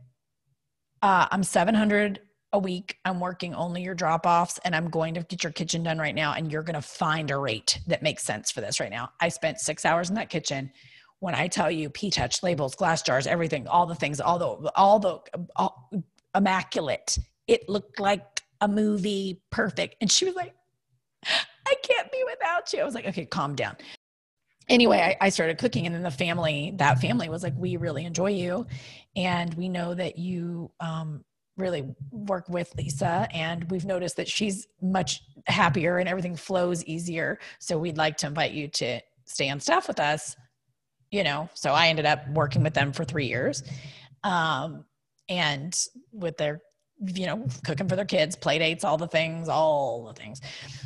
[1.01, 2.19] uh, I'm 700
[2.53, 2.97] a week.
[3.03, 6.13] I'm working only your drop offs and I'm going to get your kitchen done right
[6.13, 6.33] now.
[6.33, 9.09] And you're going to find a rate that makes sense for this right now.
[9.19, 10.71] I spent six hours in that kitchen.
[11.19, 14.71] When I tell you P touch labels, glass jars, everything, all the things, all the,
[14.75, 15.19] all the
[15.55, 15.89] all,
[16.35, 19.95] immaculate, it looked like a movie perfect.
[19.99, 20.53] And she was like,
[21.25, 22.81] I can't be without you.
[22.81, 23.77] I was like, okay, calm down
[24.73, 28.05] anyway I, I, started cooking and then the family that family was like we really
[28.05, 28.65] enjoy you
[29.15, 31.23] and we know that you um,
[31.57, 37.39] really work with lisa and we've noticed that she's much happier and everything flows easier.
[37.59, 40.35] So we'd like to invite you to stay on staff with us
[41.13, 41.47] you know?
[41.53, 43.63] So i ended up working with them for three years
[44.23, 44.83] um,
[45.29, 45.79] and
[46.11, 46.61] with their
[47.07, 50.41] you know, cooking for their kids, play dates, all the things, all the things.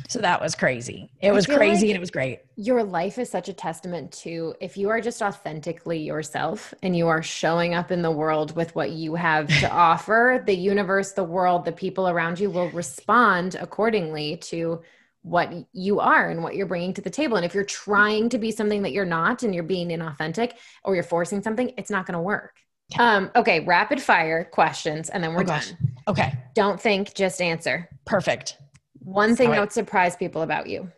[0.08, 1.10] So that was crazy.
[1.20, 2.40] It was crazy like and it was great.
[2.56, 7.08] Your life is such a testament to if you are just authentically yourself and you
[7.08, 11.24] are showing up in the world with what you have to offer, the universe, the
[11.24, 14.80] world, the people around you will respond accordingly to
[15.22, 17.36] what you are and what you're bringing to the table.
[17.36, 20.52] And if you're trying to be something that you're not and you're being inauthentic
[20.84, 22.54] or you're forcing something, it's not going to work.
[22.98, 25.62] Um, okay, rapid fire questions and then we're oh, done.
[26.06, 26.32] Okay.
[26.54, 27.88] Don't think, just answer.
[28.06, 28.56] Perfect.
[29.00, 30.90] One thing that would surprise people about you.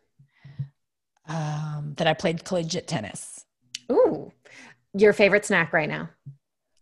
[1.26, 3.44] Um, that I played collegiate tennis.
[3.90, 4.32] Ooh.
[4.94, 6.10] Your favorite snack right now?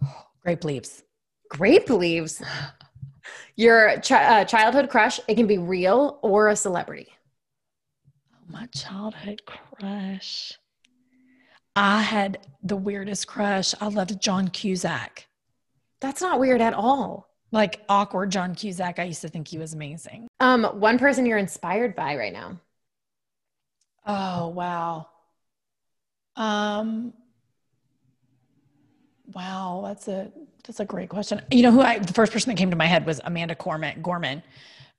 [0.42, 1.02] grape leaves.
[1.48, 2.42] Grape leaves.
[3.56, 7.08] Your uh, childhood crush, it can be real or a celebrity.
[8.32, 10.56] Oh, my childhood crush.
[11.78, 13.72] I had the weirdest crush.
[13.80, 15.28] I loved John Cusack.
[16.00, 17.28] That's not weird at all.
[17.52, 18.98] Like awkward John Cusack.
[18.98, 20.26] I used to think he was amazing.
[20.40, 22.60] Um, one person you're inspired by right now.
[24.04, 25.06] Oh wow.
[26.34, 27.12] Um
[29.32, 30.32] wow, that's a
[30.66, 31.40] that's a great question.
[31.50, 34.02] You know who I the first person that came to my head was Amanda Gorman
[34.02, 34.42] Gorman.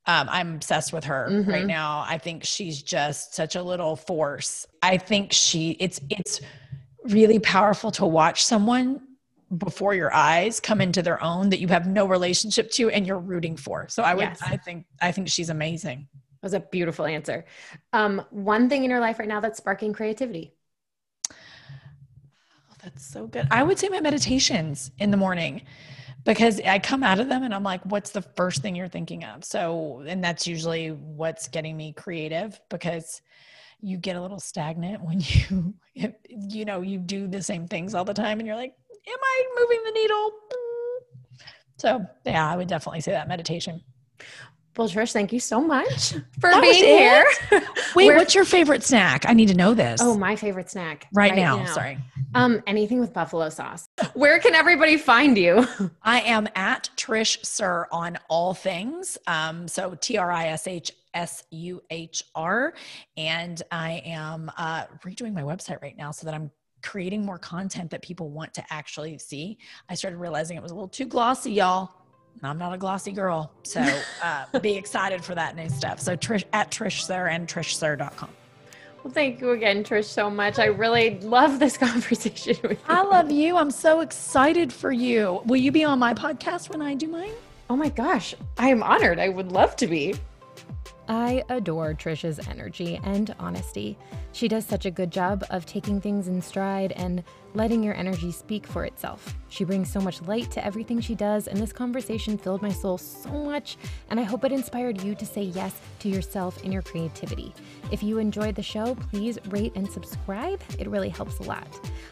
[0.06, 1.50] Um, I'm obsessed with her mm-hmm.
[1.50, 2.06] right now.
[2.08, 4.66] I think she's just such a little force.
[4.82, 6.42] I think she it's it's
[7.04, 9.02] really powerful to watch someone
[9.58, 13.20] before your eyes come into their own that you have no relationship to and you're
[13.20, 13.88] rooting for.
[13.90, 14.42] So I would yes.
[14.44, 16.08] I think I think she's amazing.
[16.14, 17.46] That was a beautiful answer.
[17.92, 20.54] Um, one thing in your life right now that's sparking creativity.
[21.32, 21.36] Oh,
[22.84, 23.48] that's so good.
[23.52, 25.64] I would say my meditations in the morning
[26.26, 29.24] because I come out of them and I'm like, what's the first thing you're thinking
[29.24, 29.44] of?
[29.44, 33.22] So, and that's usually what's getting me creative because
[33.82, 35.74] you get a little stagnant when you
[36.30, 38.74] you know you do the same things all the time and you're like
[39.08, 40.32] am i moving the needle
[41.78, 43.82] so yeah i would definitely say that meditation
[44.80, 47.26] well, Trish, thank you so much for that being here.
[47.96, 49.26] Wait, Where, what's your favorite snack?
[49.28, 50.00] I need to know this.
[50.02, 51.74] Oh, my favorite snack right, right now, now.
[51.74, 51.98] Sorry.
[52.34, 53.90] Um, anything with buffalo sauce.
[54.14, 55.68] Where can everybody find you?
[56.04, 59.18] I am at Trish Suhr on all things.
[59.28, 62.74] Um, so T R I S H S U H R.
[63.18, 66.52] And I am uh, redoing my website right now so that I'm
[66.82, 69.58] creating more content that people want to actually see.
[69.90, 71.92] I started realizing it was a little too glossy, y'all.
[72.42, 73.52] I'm not a glossy girl.
[73.64, 73.82] So
[74.24, 76.00] uh, be excited for that new stuff.
[76.00, 78.30] So Trish at Trish Suhr and TrishSuhr.com.
[79.04, 80.60] Well, thank you again, Trish, so much.
[80.60, 82.86] I really love this conversation with you.
[82.88, 83.56] I love you.
[83.56, 85.42] I'm so excited for you.
[85.46, 87.32] Will you be on my podcast when I do mine?
[87.70, 89.20] Oh my gosh, I am honored.
[89.20, 90.16] I would love to be.
[91.10, 93.98] I adore Trisha's energy and honesty.
[94.32, 97.24] She does such a good job of taking things in stride and
[97.56, 99.36] letting your energy speak for itself.
[99.50, 103.00] She brings so much light to everything she does, and this conversation filled my soul
[103.00, 103.78] so much,
[104.12, 107.56] and I hope it inspired you to say yes to yourself and your creativity.
[107.92, 110.62] If you enjoyed the show, please rate and subscribe.
[110.78, 111.68] It really helps a lot.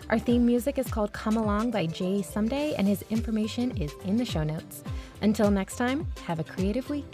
[0.10, 4.18] Our theme music is called Come Along by Jay Someday, and his information is in
[4.18, 4.84] the show notes.
[5.22, 7.06] Until next time, have a creative week.